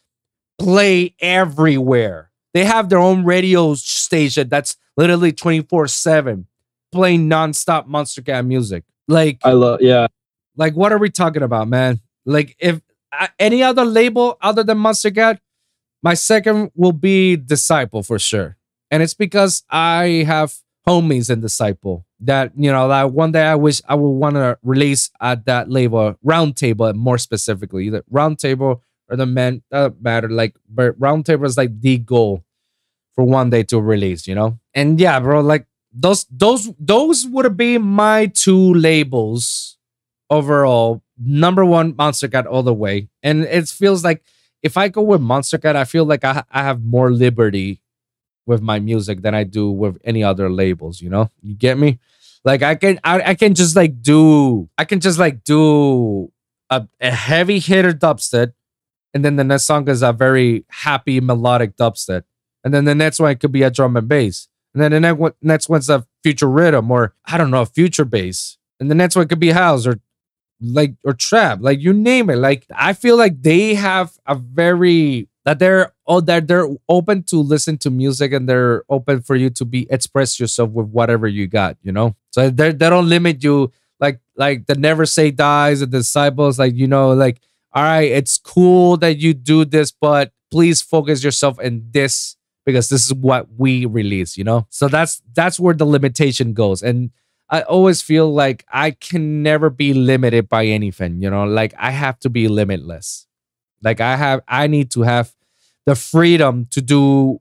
[0.59, 2.31] play everywhere.
[2.53, 6.45] They have their own radio station that's literally 24-7
[6.91, 8.83] playing nonstop Monstercat music.
[9.07, 10.07] Like I love yeah.
[10.55, 11.99] Like what are we talking about, man?
[12.25, 15.39] Like if uh, any other label other than Monstercat,
[16.01, 18.57] my second will be Disciple for sure.
[18.89, 20.55] And it's because I have
[20.87, 24.57] homies and Disciple that you know that one day I wish I would want to
[24.63, 30.29] release at that label Roundtable more specifically either Roundtable or the man that uh, matter
[30.29, 32.43] like but Roundtable is like the goal
[33.13, 34.59] for one day to release you know?
[34.73, 39.77] And yeah bro like those those those would be my two labels
[40.29, 41.01] overall.
[41.19, 43.09] Number one monster Monstercat all the way.
[43.23, 44.23] And it feels like
[44.61, 47.81] if I go with monster Monstercat I feel like I, I have more liberty
[48.47, 51.29] with my music than I do with any other labels, you know?
[51.41, 51.99] You get me?
[52.43, 56.31] Like I can I, I can just like do I can just like do
[56.69, 58.53] a, a heavy hitter dubstep
[59.13, 62.23] and then the next song is a very happy melodic dubstep.
[62.63, 64.47] And then the next one could be a drum and bass.
[64.73, 68.05] And then the next one next one's a future riddim or I don't know, future
[68.05, 68.57] bass.
[68.79, 69.99] And the next one could be house or
[70.61, 72.35] like or trap, like you name it.
[72.35, 77.37] Like I feel like they have a very that they're oh that they're open to
[77.41, 81.47] listen to music and they're open for you to be express yourself with whatever you
[81.47, 82.15] got you know?
[82.31, 83.71] So they they don't limit you.
[83.99, 87.41] Like like the never say dies and disciples like you know like
[87.73, 92.89] all right it's cool that you do this but please focus yourself in this because
[92.89, 94.67] this is what we release you know?
[94.69, 96.83] So that's that's where the limitation goes.
[96.83, 97.11] And
[97.49, 101.91] I always feel like I can never be limited by anything, you know, like I
[101.91, 103.25] have to be limitless.
[103.81, 105.33] Like I have I need to have
[105.87, 107.39] the freedom to do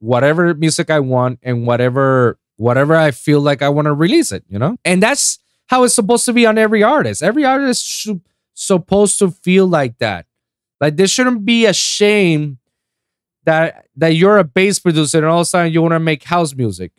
[0.00, 4.44] whatever music I want and whatever whatever I feel like I want to release it,
[4.48, 4.76] you know?
[4.84, 7.22] And that's how it's supposed to be on every artist.
[7.22, 8.20] Every artist should
[8.52, 10.26] supposed to feel like that.
[10.80, 12.58] Like there shouldn't be a shame
[13.44, 16.24] that that you're a bass producer and all of a sudden you want to make
[16.24, 16.92] house music.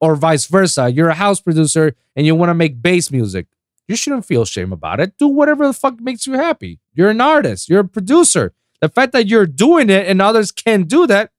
[0.00, 0.90] Or vice versa.
[0.90, 3.46] You're a house producer and you want to make bass music.
[3.88, 5.16] You shouldn't feel shame about it.
[5.16, 6.80] Do whatever the fuck makes you happy.
[6.92, 8.52] You're an artist, you're a producer.
[8.80, 11.30] The fact that you're doing it and others can't do that,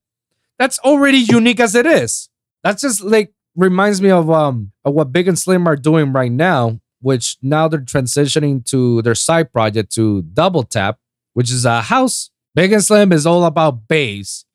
[0.58, 2.30] that's already unique as it is.
[2.64, 6.32] That's just like reminds me of um of what Big and Slim are doing right
[6.32, 11.00] now, which now they're transitioning to their side project to Double Tap,
[11.34, 12.30] which is a house.
[12.56, 14.46] Big and Slim is all about bass,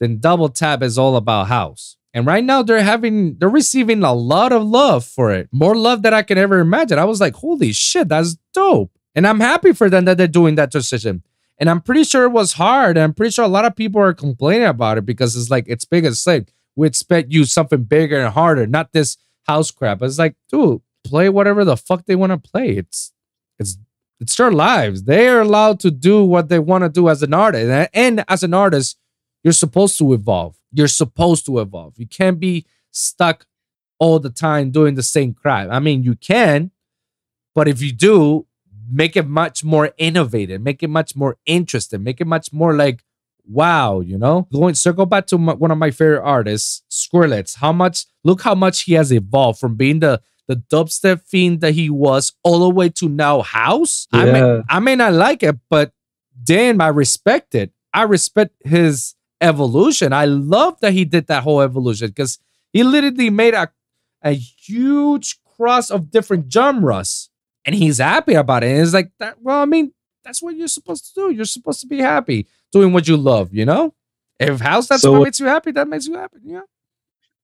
[0.00, 1.96] then Double Tap is all about house.
[2.12, 5.48] And right now they're having they're receiving a lot of love for it.
[5.50, 6.98] More love than I can ever imagine.
[6.98, 8.92] I was like, holy shit, that's dope.
[9.14, 11.22] And I'm happy for them that they're doing that transition.
[11.58, 12.98] And I'm pretty sure it was hard.
[12.98, 15.84] I'm pretty sure a lot of people are complaining about it because it's like it's
[15.84, 20.02] big as like we expect you something bigger and harder, not this house crap.
[20.02, 22.70] It's like, dude, play whatever the fuck they want to play.
[22.70, 23.12] It's
[23.58, 23.78] it's
[24.20, 25.04] it's their lives.
[25.04, 27.68] They are allowed to do what they want to do as an artist.
[27.68, 28.98] And, and as an artist,
[29.42, 30.56] you're supposed to evolve.
[30.72, 31.94] You're supposed to evolve.
[31.98, 33.46] You can't be stuck
[33.98, 35.68] all the time doing the same crap.
[35.70, 36.70] I mean, you can,
[37.54, 38.46] but if you do,
[38.90, 43.04] make it much more innovative, make it much more interesting, make it much more like
[43.46, 44.48] wow, you know?
[44.52, 47.56] Going circle back to my, one of my favorite artists, Skrillex.
[47.56, 51.72] How much look how much he has evolved from being the the dubstep fiend that
[51.72, 54.06] he was all the way to now house.
[54.12, 54.20] Yeah.
[54.20, 55.92] I may I may not like it, but
[56.42, 57.72] damn, I respect it.
[57.92, 60.12] I respect his evolution.
[60.12, 62.38] I love that he did that whole evolution because
[62.72, 63.70] he literally made a
[64.22, 67.30] a huge cross of different genres
[67.64, 68.70] and he's happy about it.
[68.70, 69.40] And it's like that.
[69.40, 69.92] Well, I mean,
[70.24, 71.30] that's what you're supposed to do.
[71.30, 73.52] You're supposed to be happy doing what you love.
[73.52, 73.94] You know,
[74.38, 76.38] if house that's so, what makes you happy, that makes you happy.
[76.44, 76.62] Yeah.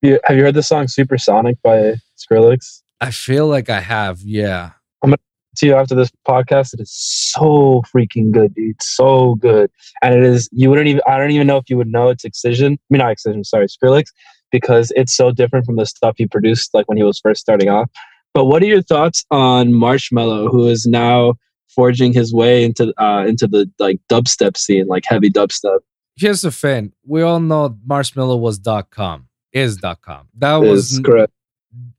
[0.02, 2.82] You, have you heard the song "Supersonic" by Skrillex?
[3.00, 4.20] I feel like I have.
[4.22, 4.70] Yeah.
[5.02, 5.18] I'm gonna
[5.56, 6.74] to you after this podcast.
[6.74, 8.82] It is so freaking good, dude.
[8.82, 9.70] So good,
[10.02, 10.48] and it is.
[10.52, 11.02] You wouldn't even.
[11.06, 12.74] I don't even know if you would know it's Excision.
[12.74, 13.44] I mean, not Excision.
[13.44, 14.06] Sorry, Skrillex,
[14.50, 17.68] because it's so different from the stuff he produced like when he was first starting
[17.68, 17.90] off.
[18.32, 21.34] But what are your thoughts on Marshmello, who is now
[21.68, 25.80] forging his way into uh, into the like dubstep scene, like heavy dubstep?
[26.16, 30.26] Here's the thing: we all know Marshmello was Dotcom, is Dotcom.
[30.38, 31.32] That was is correct.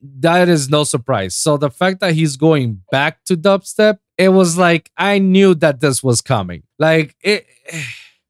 [0.01, 1.35] That is no surprise.
[1.35, 5.79] So the fact that he's going back to dubstep, it was like I knew that
[5.81, 6.63] this was coming.
[6.79, 7.45] Like it.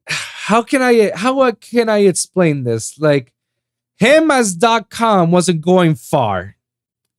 [0.07, 2.99] How can I how can I explain this?
[2.99, 3.31] Like
[3.97, 6.57] him as Dotcom wasn't going far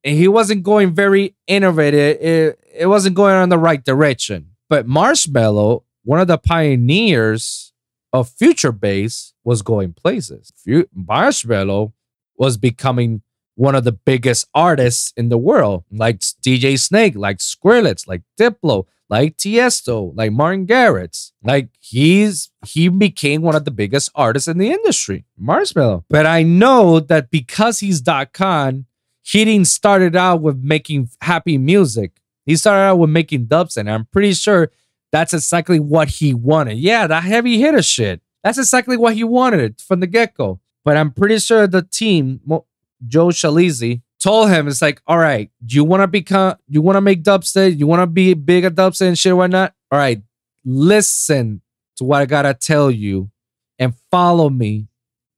[0.03, 2.21] and he wasn't going very innovative.
[2.21, 4.51] It, it wasn't going in the right direction.
[4.69, 7.73] But Marshmello, one of the pioneers
[8.11, 10.51] of future bass, was going places.
[10.67, 11.93] Marshmello
[12.37, 13.21] was becoming
[13.55, 18.87] one of the biggest artists in the world, like DJ Snake, like Skrillex, like Diplo,
[19.09, 21.33] like Tiesto, like Martin Garrix.
[21.43, 26.03] Like he's he became one of the biggest artists in the industry, Marshmello.
[26.09, 28.85] But I know that because he's dot con,
[29.23, 32.11] he didn't started out with making happy music.
[32.45, 34.69] He started out with making dubs, and I'm pretty sure
[35.11, 36.77] that's exactly what he wanted.
[36.77, 38.21] Yeah, that heavy hitter shit.
[38.43, 40.59] That's exactly what he wanted from the get go.
[40.83, 42.65] But I'm pretty sure the team, Moe
[43.01, 47.23] Shalizi told him, it's like, all right, you want to become, you want to make
[47.23, 49.73] dubstep, you want to be big at dubstep and shit, why not?
[49.91, 50.21] All right,
[50.65, 51.61] listen
[51.97, 53.31] to what I gotta tell you
[53.79, 54.87] and follow me,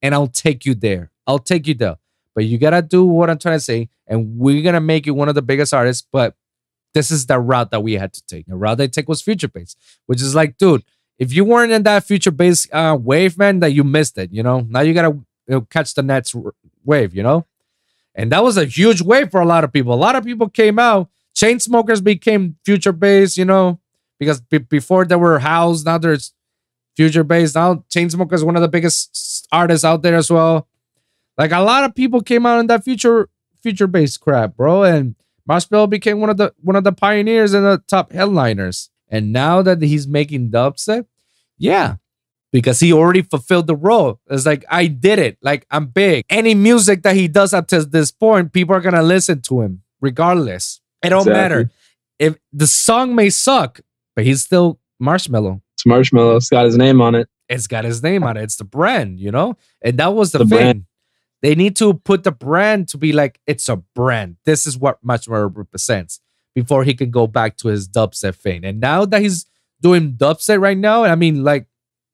[0.01, 1.11] and I'll take you there.
[1.27, 1.97] I'll take you there.
[2.35, 5.29] But you gotta do what I'm trying to say, and we're gonna make you one
[5.29, 6.05] of the biggest artists.
[6.11, 6.35] But
[6.93, 8.45] this is the route that we had to take.
[8.45, 9.75] The route they take was future bass,
[10.05, 10.83] which is like, dude,
[11.17, 14.31] if you weren't in that future bass uh, wave, man, that you missed it.
[14.33, 16.35] You know, now you gotta you know, catch the next
[16.83, 17.15] wave.
[17.15, 17.45] You know,
[18.13, 19.93] and that was a huge wave for a lot of people.
[19.93, 21.09] A lot of people came out.
[21.35, 23.37] Chainsmokers became future bass.
[23.37, 23.79] You know,
[24.19, 26.33] because b- before they were house, now there's
[26.95, 27.55] future bass.
[27.55, 30.67] Now Chainsmokers is one of the biggest artists out there as well.
[31.37, 33.29] Like a lot of people came out in that future
[33.61, 35.15] future bass crap, bro, and
[35.49, 38.89] Marshmello became one of the one of the pioneers and the top headliners.
[39.09, 41.05] And now that he's making dubstep,
[41.57, 41.95] yeah,
[42.51, 44.19] because he already fulfilled the role.
[44.29, 45.37] It's like I did it.
[45.41, 46.25] Like I'm big.
[46.29, 49.83] Any music that he does up to this point, people are gonna listen to him
[50.01, 50.81] regardless.
[51.03, 51.33] It don't Exactly.
[51.41, 51.71] matter
[52.17, 53.81] if the song may suck,
[54.15, 55.61] but he's still Marshmello.
[55.73, 56.37] It's Marshmello.
[56.37, 57.27] It's got his name on it.
[57.49, 58.43] It's got his name on it.
[58.43, 59.55] It's the brand, you know?
[59.83, 60.57] And that was the, The thing.
[60.57, 60.85] brand.
[61.45, 64.37] They need to put the brand to be like, it's a brand.
[64.45, 66.19] This is what Marshmello represents
[66.55, 68.63] before he can go back to his dubstep fame.
[68.63, 69.45] And now that he's
[69.79, 71.67] doing dubstep right now, I mean, like,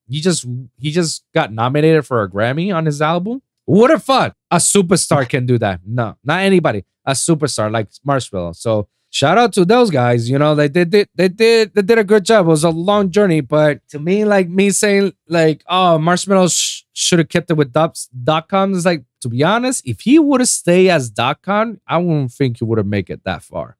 [0.09, 0.45] he just
[0.77, 3.41] he just got nominated for a Grammy on his album.
[3.63, 4.33] What a fun.
[4.51, 5.79] A superstar can do that.
[5.85, 6.83] No, not anybody.
[7.05, 8.53] A superstar like Marshmello.
[8.53, 10.29] So shout out to those guys.
[10.29, 12.47] You know, like they did they, did they did a good job.
[12.47, 16.83] It was a long journey, but to me, like me saying like, oh, Marshmello sh-
[16.93, 20.17] should have kept it with dubs dot com is like to be honest, if he
[20.17, 23.77] would have stayed as Dotcom, I wouldn't think he would have make it that far.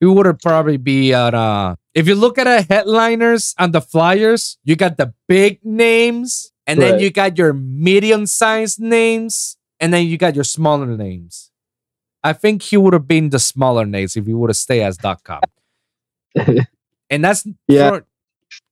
[0.00, 3.80] He would have probably be at uh if you look at the headliners on the
[3.80, 10.06] flyers, you got the big names, and then you got your medium-sized names, and then
[10.06, 11.50] you got your smaller names.
[12.24, 14.98] I think he would have been the smaller names if he would have stayed as
[14.98, 15.40] Dotcom.
[17.10, 17.88] And that's Yeah.
[17.90, 18.06] for-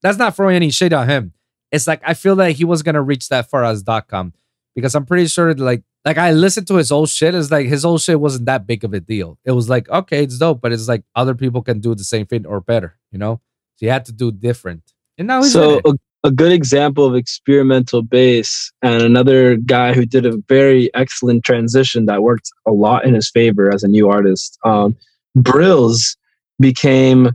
[0.02, 1.32] that's not throwing any shade on him.
[1.72, 4.32] It's like I feel that he was gonna reach that far as Dotcom
[4.74, 7.34] because I'm pretty sure like like I listened to his old shit.
[7.34, 9.38] It's like his old shit wasn't that big of a deal.
[9.44, 12.26] It was like okay, it's dope, but it's like other people can do the same
[12.26, 12.96] thing or better.
[13.10, 13.40] You know,
[13.76, 14.82] so you had to do different.
[15.18, 15.80] And now he's so.
[16.24, 22.06] A, good example of experimental bass and another guy who did a very excellent transition
[22.06, 24.96] that worked a lot in his favor as a new artist um
[25.38, 26.16] Brillz
[26.58, 27.30] became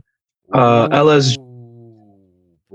[0.52, 1.36] uh, LS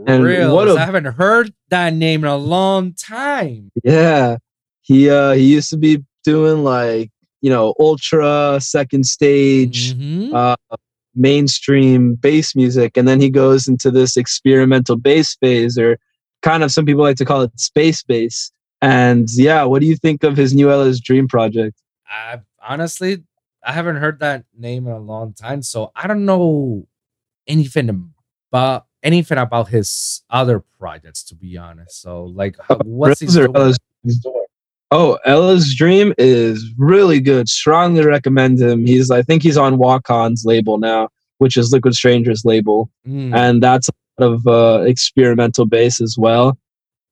[0.08, 0.56] and Real.
[0.56, 3.70] what a- I haven't heard that name in a long time.
[3.84, 4.38] yeah
[4.82, 10.34] he uh he used to be doing like you know ultra second stage Mhm.
[10.34, 10.56] uh,
[11.18, 15.98] mainstream bass music, and then he goes into this experimental bass phase, or
[16.42, 18.52] kind of some people like to call it space bass.
[18.82, 21.82] And yeah, what do you think of his new LSDREAM project?
[22.10, 23.24] I honestly
[23.64, 26.88] I haven't heard that name in a long time, so I don't know
[27.48, 28.14] anything
[28.52, 32.02] about anything about his other projects to be honest.
[32.02, 33.28] So like Uh, what's he
[34.90, 37.50] Oh, LSDREAM is really good.
[37.50, 38.86] Strongly recommend him.
[38.86, 41.10] He's I think he's on Wakaan's label now,
[41.40, 42.90] which is Liquid Stranger's label.
[43.06, 46.58] Mm, and that's a lot of uh, experimental bass as well.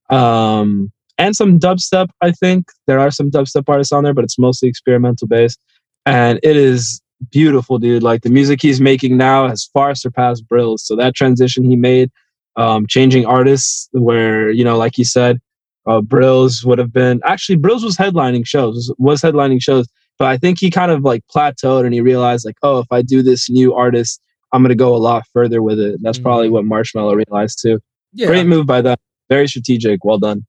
[0.09, 2.67] Um, and some dubstep, I think.
[2.87, 5.57] There are some dubstep artists on there, but it's mostly experimental bass.
[6.05, 7.01] And it is
[7.31, 8.03] beautiful, dude.
[8.03, 10.79] Like the music he's making now has far surpassed Brillz.
[10.79, 12.11] So that transition he made,
[12.55, 15.41] um, changing artists, where, you know, like you said,
[15.87, 19.87] uh, Brillz would have been actually, Brillz was headlining shows, was headlining shows.
[20.17, 23.01] But I think he kind of like plateaued and he realized, like, oh, if I
[23.01, 24.21] do this new artist,
[24.53, 25.99] I'm going to go a lot further with it.
[26.01, 26.51] That's probably Mhm.
[26.51, 27.79] what Marshmello realized too.
[28.13, 28.27] yeah.
[28.27, 28.95] Great move by them.
[29.27, 30.05] Very strategic.
[30.05, 30.45] Well done.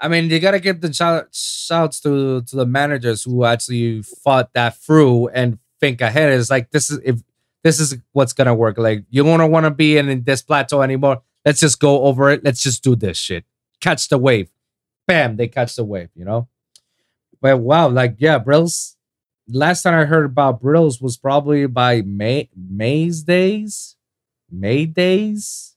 [0.00, 4.52] I mean, you gotta give the shout, shouts to to the managers who actually fought
[4.54, 6.32] that through and think ahead.
[6.38, 7.16] It's like this is if
[7.62, 8.76] this is what's gonna work.
[8.76, 11.22] Like you don't want to be in, in this plateau anymore.
[11.44, 12.42] Let's just go over it.
[12.44, 13.44] Let's just do this shit.
[13.80, 14.48] Catch the wave.
[15.06, 16.10] Bam, they catch the wave.
[16.14, 16.48] You know.
[17.40, 18.94] But wow, like yeah, Brillz.
[19.48, 23.96] Last time I heard about Brillz was probably by May May's days,
[24.50, 25.76] May days,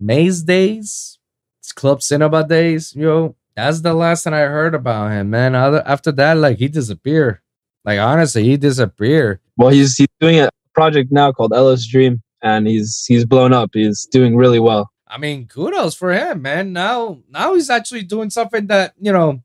[0.00, 1.18] May's days.
[1.60, 3.36] It's Club Cinema days, yo.
[3.54, 5.54] That's the last time I heard about him, man.
[5.54, 7.40] Other after that, like he disappeared.
[7.84, 9.40] Like honestly, he disappeared.
[9.56, 13.70] Well, he's he's doing a project now called LSDREAM, and he's he's blown up.
[13.72, 14.90] He's doing really well.
[15.08, 16.72] I mean, kudos for him, man.
[16.72, 19.42] Now, now he's actually doing something that you know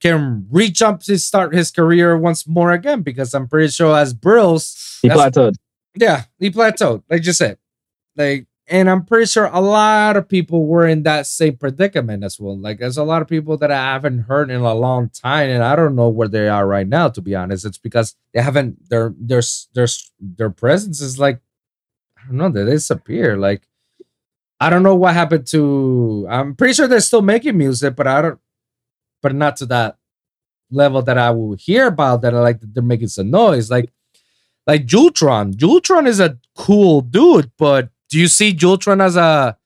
[0.00, 3.02] can reach up to start his career once more again.
[3.02, 5.54] Because I'm pretty sure as Brillz, He plateaued.
[5.96, 7.02] yeah, he plateaued.
[7.08, 7.58] Like you said,
[8.16, 12.38] like and I'm pretty sure a lot of people were in that same predicament as
[12.38, 12.56] well.
[12.56, 15.64] Like there's a lot of people that I haven't heard in a long time, and
[15.64, 17.08] I don't know where they are right now.
[17.08, 19.42] To be honest, it's because they haven't their their
[19.72, 19.86] their
[20.20, 21.40] their presence is like
[22.18, 23.38] I don't know they disappear.
[23.38, 23.62] Like
[24.60, 26.26] I don't know what happened to.
[26.28, 28.40] I'm pretty sure they're still making music, but I don't,
[29.22, 29.96] but not to that
[30.70, 32.22] level that I will hear about.
[32.22, 33.70] That I like that they're making some noise.
[33.70, 33.90] Like
[34.66, 35.54] like Yultron.
[35.54, 39.56] Yultron is a cool dude, but do you see Yultron as a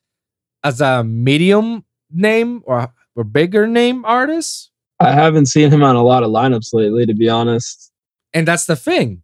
[0.62, 4.70] as a medium name or or bigger name artist?
[5.01, 7.90] I haven't seen him on a lot of lineups lately, to be honest.
[8.32, 9.22] And that's the thing.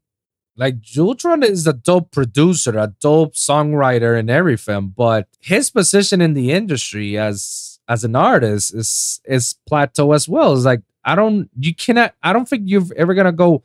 [0.58, 6.34] Like Yultron is a dope producer, a dope songwriter and everything, but his position in
[6.34, 10.54] the industry as as an artist is is plateau as well.
[10.54, 13.62] It's like I don't you cannot I don't think you're ever gonna go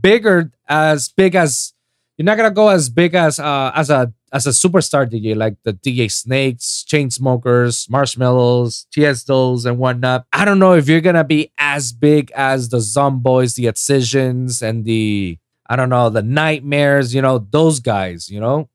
[0.00, 1.72] bigger as big as
[2.18, 5.54] you're not gonna go as big as uh as a as a superstar DJ like
[5.62, 10.26] the DJ Snakes, Chainsmokers, Marshmellos, Tiestos, and whatnot.
[10.32, 14.84] I don't know if you're gonna be as big as the Zomboys, the Excisions, and
[14.84, 17.14] the I don't know the Nightmares.
[17.14, 18.28] You know those guys.
[18.28, 18.68] You know,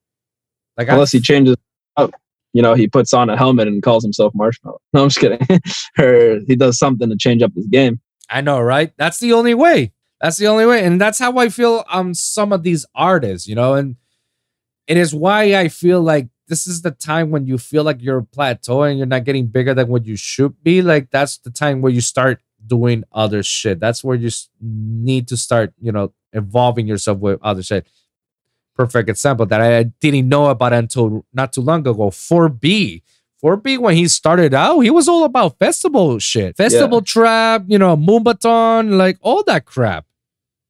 [0.77, 1.55] like unless I, he changes
[1.97, 2.11] up.
[2.53, 4.77] You know, he puts on a helmet and calls himself Marshmello.
[4.93, 5.39] No, I'm just kidding.
[5.99, 8.01] or he does something to change up his game.
[8.29, 8.91] I know, right?
[8.97, 9.93] That's the only way.
[10.21, 10.83] That's the only way.
[10.85, 13.95] And that's how I feel on some of these artists, you know, and
[14.87, 18.21] it is why I feel like this is the time when you feel like you're
[18.21, 20.81] plateauing, you're not getting bigger than what you should be.
[20.81, 23.80] Like that's the time where you start doing other shit.
[23.80, 24.30] That's where you
[24.62, 27.88] need to start, you know, evolving yourself with other shit.
[28.76, 31.93] Perfect example that I didn't know about until not too long ago.
[31.93, 33.01] 4B.
[33.43, 36.55] 4B when he started out, he was all about festival shit.
[36.55, 37.05] Festival yeah.
[37.05, 40.05] trap, you know, Moombahton, like all that crap.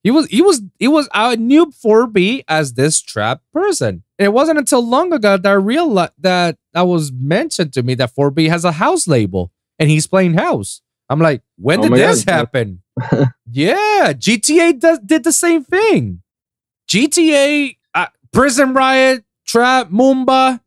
[0.04, 4.04] He was he was he was I knew 4B as this trap person.
[4.18, 7.94] And it wasn't until long ago that I realized that that was mentioned to me
[7.96, 10.82] that 4B has a house label and he's playing house.
[11.12, 12.34] I'm like, when oh did this God.
[12.34, 12.82] happen?
[13.52, 16.22] yeah, GTA does, did the same thing.
[16.88, 20.62] GTA, uh, Prison Riot, Trap, Moomba,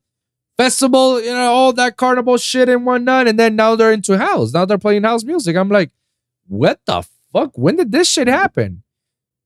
[0.56, 3.26] Festival, you know, all that carnival shit and whatnot.
[3.26, 4.52] And then now they're into house.
[4.52, 5.56] Now they're playing house music.
[5.56, 5.90] I'm like,
[6.46, 7.56] what the fuck?
[7.56, 8.84] When did this shit happen?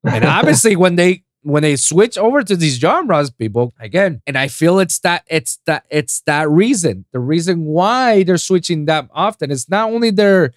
[0.05, 4.49] and obviously when they when they switch over to these genres people again and i
[4.49, 9.51] feel it's that it's that it's that reason the reason why they're switching that often
[9.51, 10.53] is not only they're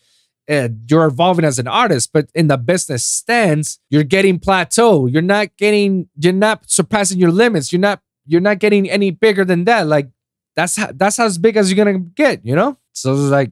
[0.52, 5.22] uh, you're evolving as an artist but in the business stance you're getting plateau you're
[5.22, 9.64] not getting you're not surpassing your limits you're not you're not getting any bigger than
[9.64, 10.10] that like
[10.56, 13.52] that's how, that's as big as you're gonna get you know so it's like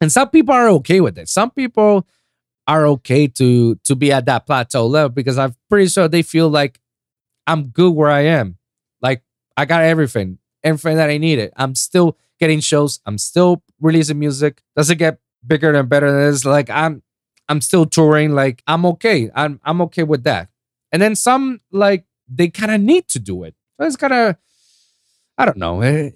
[0.00, 2.06] and some people are okay with it some people
[2.66, 6.48] are okay to to be at that plateau level because I'm pretty sure they feel
[6.48, 6.80] like
[7.46, 8.56] I'm good where I am.
[9.02, 9.22] Like
[9.56, 11.52] I got everything, everything that I needed.
[11.56, 13.00] I'm still getting shows.
[13.06, 14.62] I'm still releasing music.
[14.76, 16.44] Does it get bigger and better than this?
[16.44, 17.02] Like I'm
[17.48, 18.32] I'm still touring.
[18.32, 19.30] Like I'm okay.
[19.34, 20.48] I'm I'm okay with that.
[20.92, 23.54] And then some like they kind of need to do it.
[23.78, 24.36] It's kind of
[25.36, 25.80] I don't know.
[25.80, 26.10] Eh,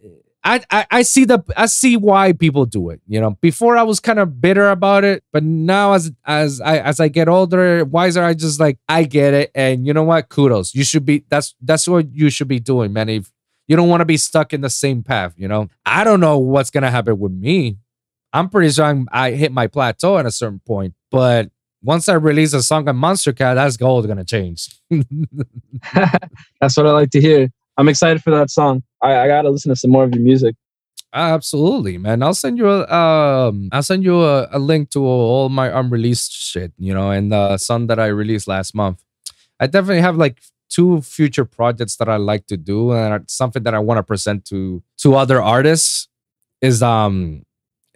[0.45, 3.01] I, I, I see the I see why people do it.
[3.07, 6.79] You know, before I was kind of bitter about it, but now as as I
[6.79, 9.51] as I get older, wiser, I just like I get it.
[9.55, 10.29] And you know what?
[10.29, 10.74] Kudos.
[10.74, 13.09] You should be that's that's what you should be doing, man.
[13.09, 13.33] If
[13.66, 15.68] you don't want to be stuck in the same path, you know.
[15.85, 17.76] I don't know what's gonna happen with me.
[18.39, 21.51] I'm pretty sure I'm, I hit my plateau at a certain point, but
[21.82, 24.68] once I release a song on Monstercat, that's gold gonna change.
[26.61, 27.49] that's what I like to hear.
[27.76, 28.82] I'm excited for that song.
[29.03, 30.55] I, I gotta listen to some more of your music.
[31.12, 32.22] Absolutely, man.
[32.22, 36.32] I'll send you a um I'll send you a, a link to all my unreleased
[36.32, 39.03] shit, you know, and the song that I released last month.
[39.59, 43.74] I definitely have like two future projects that I like to do and something that
[43.74, 46.09] I want to present to to other artists
[46.60, 47.43] is um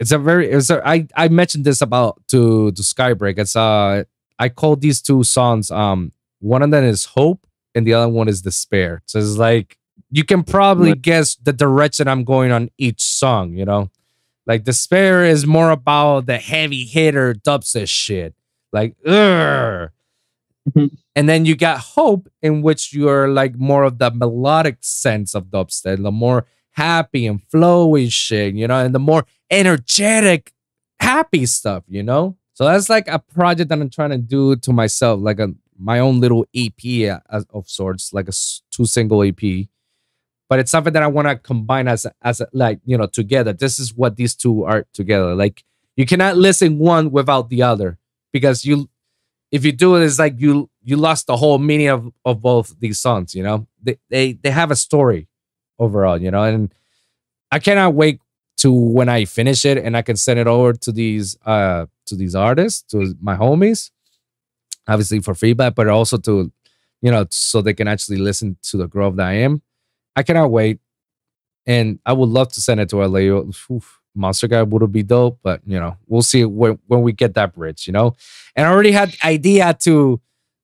[0.03, 3.39] it's a very it's a, I I mentioned this about to to Skybreak.
[3.39, 4.03] It's uh
[4.37, 6.11] I call these two songs um
[6.41, 9.03] one of them is Hope and the other one is despair.
[9.07, 9.79] So it's like
[10.11, 13.91] you can probably guess the direction I'm going on each song, you know?
[14.45, 18.35] Like despair is more about the heavy hitter dubstep shit.
[18.73, 19.91] Like, ugh.
[20.69, 20.87] Mm-hmm.
[21.15, 25.47] And then you got hope, in which you're like more of the melodic sense of
[25.47, 30.53] dubstep, the more happy and flowy shit, you know, and the more energetic,
[31.01, 32.37] happy stuff, you know?
[32.55, 35.99] So that's like a project that I'm trying to do to myself, like a my
[35.99, 38.33] own little EP uh, of sorts, like a
[38.71, 39.67] two single EP.
[40.49, 43.07] But it's something that I want to combine as a, as a, like you know
[43.07, 43.53] together.
[43.53, 45.35] This is what these two are together.
[45.35, 45.65] Like
[45.97, 47.99] you cannot listen one without the other
[48.33, 48.89] because you,
[49.51, 52.79] if you do it, it's like you you lost the whole meaning of of both
[52.79, 53.35] these songs.
[53.35, 55.27] You know, they they they have a story
[55.83, 56.21] overall.
[56.21, 56.73] You know, and
[57.51, 58.21] I cannot wait
[58.59, 62.17] to when I finish it and I can send it over to these uh to
[62.17, 63.91] these artists, to my homies,
[64.89, 66.53] obviously for feedback, but also to
[67.03, 69.61] you know, so they can actually listen to the grove that I am.
[70.15, 70.79] I cannot wait.
[71.67, 73.43] And I would love to send it to LA.
[73.71, 77.55] Oof, Monstercat would be dope, but you know, we'll see when, when we get that
[77.55, 78.15] bridge, you know.
[78.57, 80.21] And I already had idea to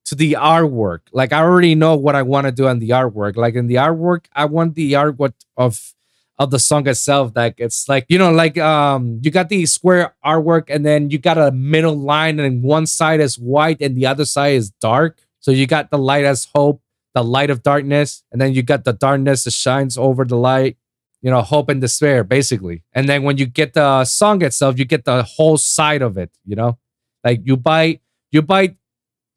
[0.09, 1.01] to the artwork.
[1.13, 3.37] Like I already know what I want to do on the artwork.
[3.37, 5.95] Like in the artwork, I want the artwork of
[6.39, 7.33] of the song itself.
[7.35, 11.19] Like it's like, you know, like um you got the square artwork and then you
[11.19, 15.21] got a middle line and one side is white and the other side is dark.
[15.41, 16.81] So you got the light as hope,
[17.15, 20.79] the light of darkness, and then you got the darkness that shines over the light,
[21.21, 22.83] you know, hope and despair, basically.
[22.95, 26.31] And then when you get the song itself, you get the whole side of it,
[26.47, 26.79] you know?
[27.23, 28.77] Like you buy you buy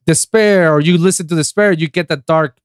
[0.05, 2.57] despair or you listen to despair, you get the dark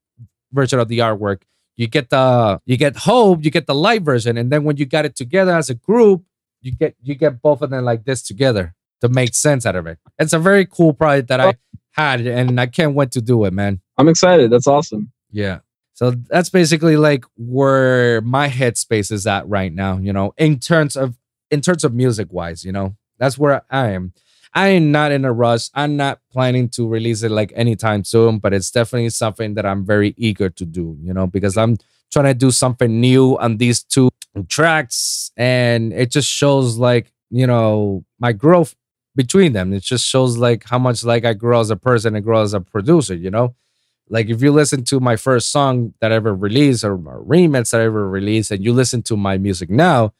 [0.51, 1.41] version of the artwork.
[1.75, 4.85] You get the you get hope, you get the light version, and then when you
[4.85, 6.23] got it together as a group,
[6.61, 9.85] you get you get both of them like this together to make sense out of
[9.85, 9.99] it.
[10.17, 11.53] It's a very cool project that I
[11.91, 13.79] had, and I can't wait to do it, man.
[13.97, 14.51] I'm excited.
[14.51, 15.11] That's awesome.
[15.31, 15.59] Yeah.
[15.93, 20.97] So that's basically like where my headspace is at right now, you know, in terms
[20.97, 21.15] of
[21.51, 22.95] in terms of music wise, you know.
[23.19, 24.13] That's where I am.
[24.53, 25.69] I am not in a rush.
[25.73, 29.85] I'm not planning to release it like anytime soon, but it's definitely something that I'm
[29.85, 31.77] very eager to do, you know, because I'm
[32.11, 34.09] trying to do something new on these two
[34.49, 38.75] tracks and it just shows like, you know, my growth
[39.15, 39.73] between them.
[39.73, 42.53] It just shows like how much like I grow as a person and grow as
[42.53, 43.55] a producer, you know?
[44.09, 47.71] Like if you listen to my first song that I ever released or, or remix
[47.71, 50.13] that I ever released and you listen to my music now,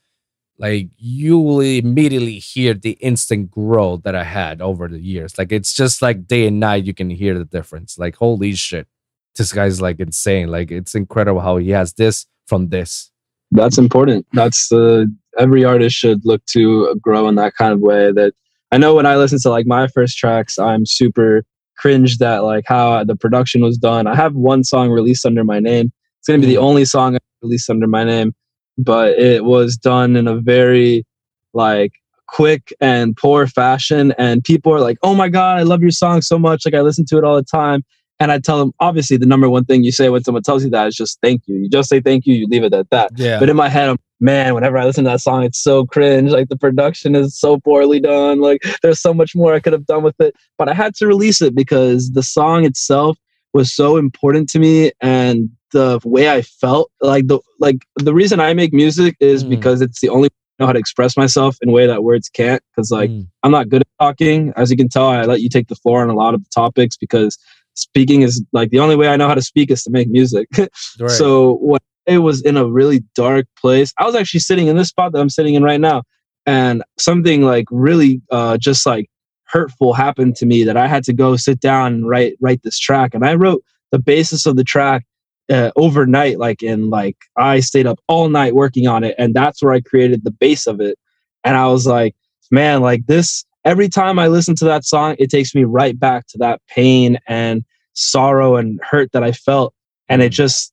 [0.59, 5.37] like you will immediately hear the instant growth that I had over the years.
[5.37, 7.97] Like it's just like day and night, you can hear the difference.
[7.97, 8.87] Like, holy shit.
[9.35, 10.47] This guy's like insane.
[10.47, 13.11] Like it's incredible how he has this from this.
[13.51, 14.25] That's important.
[14.33, 15.03] That's the
[15.37, 18.33] uh, every artist should look to grow in that kind of way that
[18.71, 21.43] I know when I listen to like my first tracks, I'm super
[21.77, 24.07] cringed at like how the production was done.
[24.07, 25.91] I have one song released under my name.
[26.19, 26.63] It's gonna be the mm.
[26.63, 28.33] only song I released under my name,
[28.77, 31.05] but it was done in a very
[31.53, 31.93] like
[32.27, 34.13] quick and poor fashion.
[34.17, 36.65] And people are like, "Oh my god, I love your song so much!
[36.65, 37.83] Like I listen to it all the time."
[38.19, 40.71] And I tell them, obviously, the number one thing you say when someone tells you
[40.71, 41.55] that is just thank you.
[41.55, 43.11] You just say thank you, you leave it at that.
[43.15, 43.39] Yeah.
[43.39, 46.31] But in my head, I'm man, whenever I listen to that song, it's so cringe.
[46.31, 48.39] Like the production is so poorly done.
[48.39, 50.35] Like there's so much more I could have done with it.
[50.57, 53.17] But I had to release it because the song itself
[53.53, 56.91] was so important to me and the way I felt.
[57.01, 59.49] Like the like the reason I make music is mm.
[59.49, 60.29] because it's the only
[60.59, 62.61] know how to express myself in a way that words can't.
[62.75, 63.27] Because like mm.
[63.43, 64.53] I'm not good at talking.
[64.55, 66.49] As you can tell, I let you take the floor on a lot of the
[66.53, 67.37] topics because
[67.73, 70.47] speaking is like the only way I know how to speak is to make music.
[70.57, 71.11] right.
[71.11, 73.93] So what it was in a really dark place.
[73.99, 76.03] I was actually sitting in this spot that I'm sitting in right now,
[76.45, 79.09] and something like really uh, just like
[79.43, 82.79] hurtful happened to me that I had to go sit down and write write this
[82.79, 83.13] track.
[83.13, 83.61] And I wrote
[83.91, 85.05] the basis of the track
[85.49, 89.61] uh, overnight, like in like I stayed up all night working on it, and that's
[89.61, 90.97] where I created the base of it.
[91.43, 92.15] And I was like,
[92.51, 93.45] man, like this.
[93.65, 97.17] Every time I listen to that song, it takes me right back to that pain
[97.27, 99.73] and sorrow and hurt that I felt.
[100.07, 100.71] And it just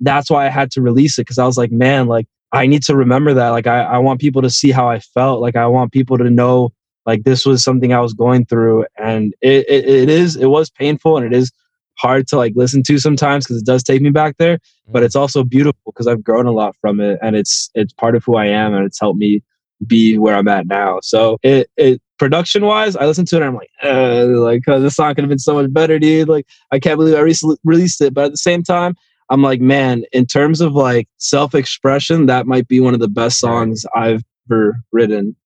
[0.00, 2.82] that's why I had to release it because I was like, man, like I need
[2.84, 3.50] to remember that.
[3.50, 5.40] Like I, I want people to see how I felt.
[5.40, 6.72] Like I want people to know
[7.06, 8.86] like this was something I was going through.
[8.98, 11.52] And it, it, it is, it was painful and it is
[12.00, 14.58] hard to like listen to sometimes because it does take me back there.
[14.88, 18.16] But it's also beautiful because I've grown a lot from it and it's it's part
[18.16, 19.42] of who I am and it's helped me
[19.86, 20.98] be where I'm at now.
[21.02, 24.96] So it it production wise, I listen to it and I'm like, uh, like this
[24.96, 26.28] song could have been so much better, dude.
[26.28, 28.14] Like I can't believe I re- released it.
[28.14, 28.94] But at the same time,
[29.30, 33.08] I'm like, man, in terms of like self expression, that might be one of the
[33.08, 35.36] best songs I've ever written.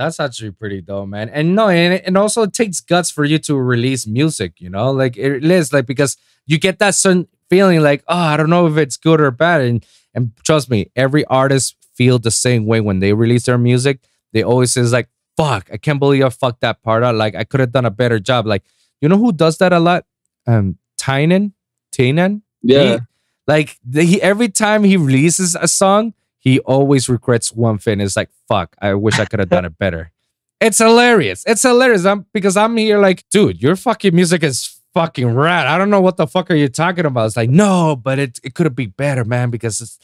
[0.00, 1.28] That's actually pretty dope, man.
[1.28, 4.90] And no, and, and also it takes guts for you to release music, you know,
[4.92, 6.16] like it is like because
[6.46, 9.60] you get that certain feeling like, oh, I don't know if it's good or bad.
[9.60, 14.00] And and trust me, every artist feel the same way when they release their music.
[14.32, 17.16] They always says like, fuck, I can't believe I fucked that part out.
[17.16, 18.46] Like I could have done a better job.
[18.46, 18.64] Like,
[19.02, 20.06] you know who does that a lot?
[20.46, 21.52] Um Tynan.
[21.92, 22.40] Tynan.
[22.62, 22.82] Yeah.
[22.84, 22.98] He,
[23.46, 28.00] like the, he, every time he releases a song, he always regrets one thing.
[28.00, 30.10] It's like, fuck, I wish I could have done it better.
[30.62, 31.42] It's hilarious.
[31.46, 32.04] It's hilarious.
[32.04, 35.66] I'm because I'm here like, dude, your fucking music is fucking rad.
[35.66, 37.24] I don't know what the fuck are you talking about.
[37.28, 39.98] It's like, no, but it it could have been better, man, because it's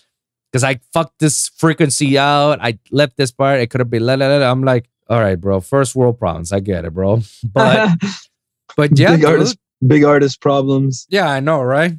[0.50, 2.58] because I fucked this frequency out.
[2.62, 3.60] I left this part.
[3.60, 4.50] It could have been la, la, la.
[4.50, 5.60] I'm like, all right, bro.
[5.60, 6.52] First world problems.
[6.52, 7.20] I get it, bro.
[7.52, 7.90] But
[8.76, 11.06] but yeah, big artist, big artist problems.
[11.10, 11.92] Yeah, I know, right?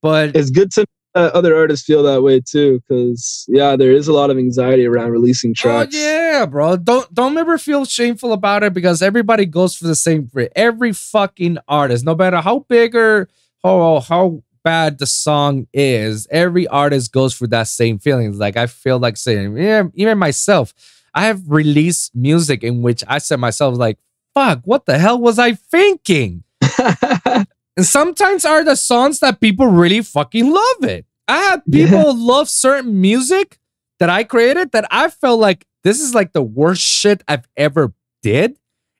[0.00, 0.86] But it's good to
[1.16, 4.84] uh, other artists feel that way too, because yeah, there is a lot of anxiety
[4.84, 5.96] around releasing tracks.
[5.96, 6.76] Oh yeah, bro.
[6.76, 10.92] Don't don't ever feel shameful about it because everybody goes for the same for every
[10.92, 13.28] fucking artist, no matter how big or
[13.64, 16.26] how how bad the song is.
[16.30, 18.36] Every artist goes through that same feeling.
[18.36, 20.74] Like I feel like saying, yeah, even myself.
[21.14, 23.96] I have released music in which I said myself like,
[24.34, 26.44] "Fuck, what the hell was I thinking?"
[27.76, 31.06] And sometimes are the songs that people really fucking love it.
[31.28, 32.12] I had people yeah.
[32.14, 33.58] love certain music
[33.98, 37.92] that I created that I felt like this is like the worst shit I've ever
[38.22, 38.58] did.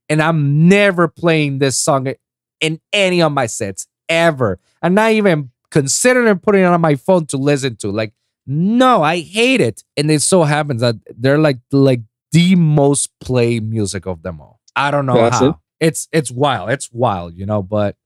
[0.08, 2.12] And I'm never playing this song
[2.60, 4.58] in any of my sets ever.
[4.82, 7.90] I'm not even considering putting it on my phone to listen to.
[7.90, 8.12] Like,
[8.46, 9.82] no, I hate it.
[9.96, 14.60] And it so happens that they're like like the most play music of them all.
[14.76, 15.48] I don't know That's how.
[15.48, 15.54] It.
[15.80, 16.70] It's it's wild.
[16.70, 17.96] It's wild, you know, but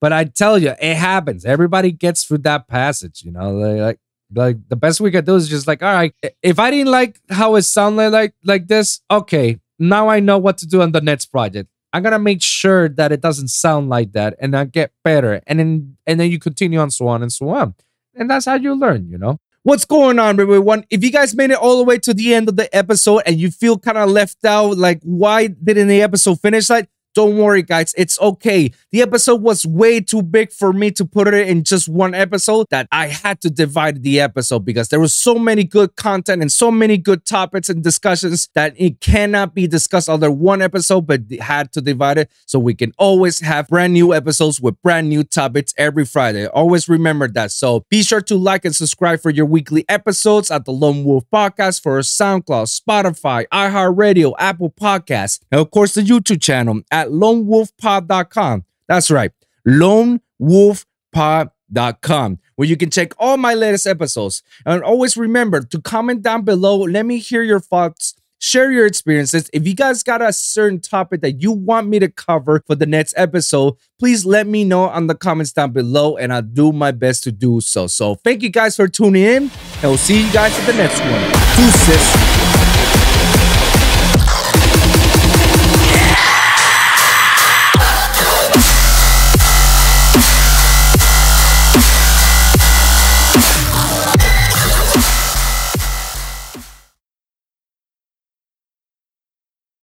[0.00, 1.44] but I tell you, it happens.
[1.44, 3.52] Everybody gets through that passage, you know.
[3.52, 3.98] Like,
[4.34, 7.20] like the best we could do is just like, all right, if I didn't like
[7.28, 11.00] how it sounded like like this, okay, now I know what to do on the
[11.00, 11.68] next project.
[11.92, 15.58] I'm gonna make sure that it doesn't sound like that, and I get better, and
[15.58, 17.74] then and then you continue on, so on and so on,
[18.14, 19.38] and that's how you learn, you know.
[19.62, 20.86] What's going on, everyone?
[20.88, 23.38] If you guys made it all the way to the end of the episode and
[23.38, 26.70] you feel kind of left out, like why didn't the episode finish?
[26.70, 27.94] Like don't worry, guys.
[27.96, 28.72] It's okay.
[28.92, 32.66] The episode was way too big for me to put it in just one episode
[32.70, 36.52] that I had to divide the episode because there was so many good content and
[36.52, 41.22] so many good topics and discussions that it cannot be discussed under one episode, but
[41.40, 45.24] had to divide it so we can always have brand new episodes with brand new
[45.24, 46.46] topics every Friday.
[46.46, 47.50] Always remember that.
[47.50, 51.24] So be sure to like and subscribe for your weekly episodes at the Lone Wolv
[51.32, 58.64] Podcast for SoundCloud, Spotify, iHeartRadio, Apple Podcasts, and of course the YouTube channel at lonewolfpod.com.
[58.86, 59.32] That's right,
[59.66, 64.42] lonewolfpod.com, where you can check all my latest episodes.
[64.66, 66.78] And always remember to comment down below.
[66.78, 68.14] Let me hear your thoughts.
[68.42, 69.50] Share your experiences.
[69.52, 72.86] If you guys got a certain topic that you want me to cover for the
[72.86, 76.90] next episode, please let me know on the comments down below and I'll do my
[76.90, 77.86] best to do so.
[77.86, 81.00] So thank you guys for tuning in and we'll see you guys at the next
[81.00, 81.10] one.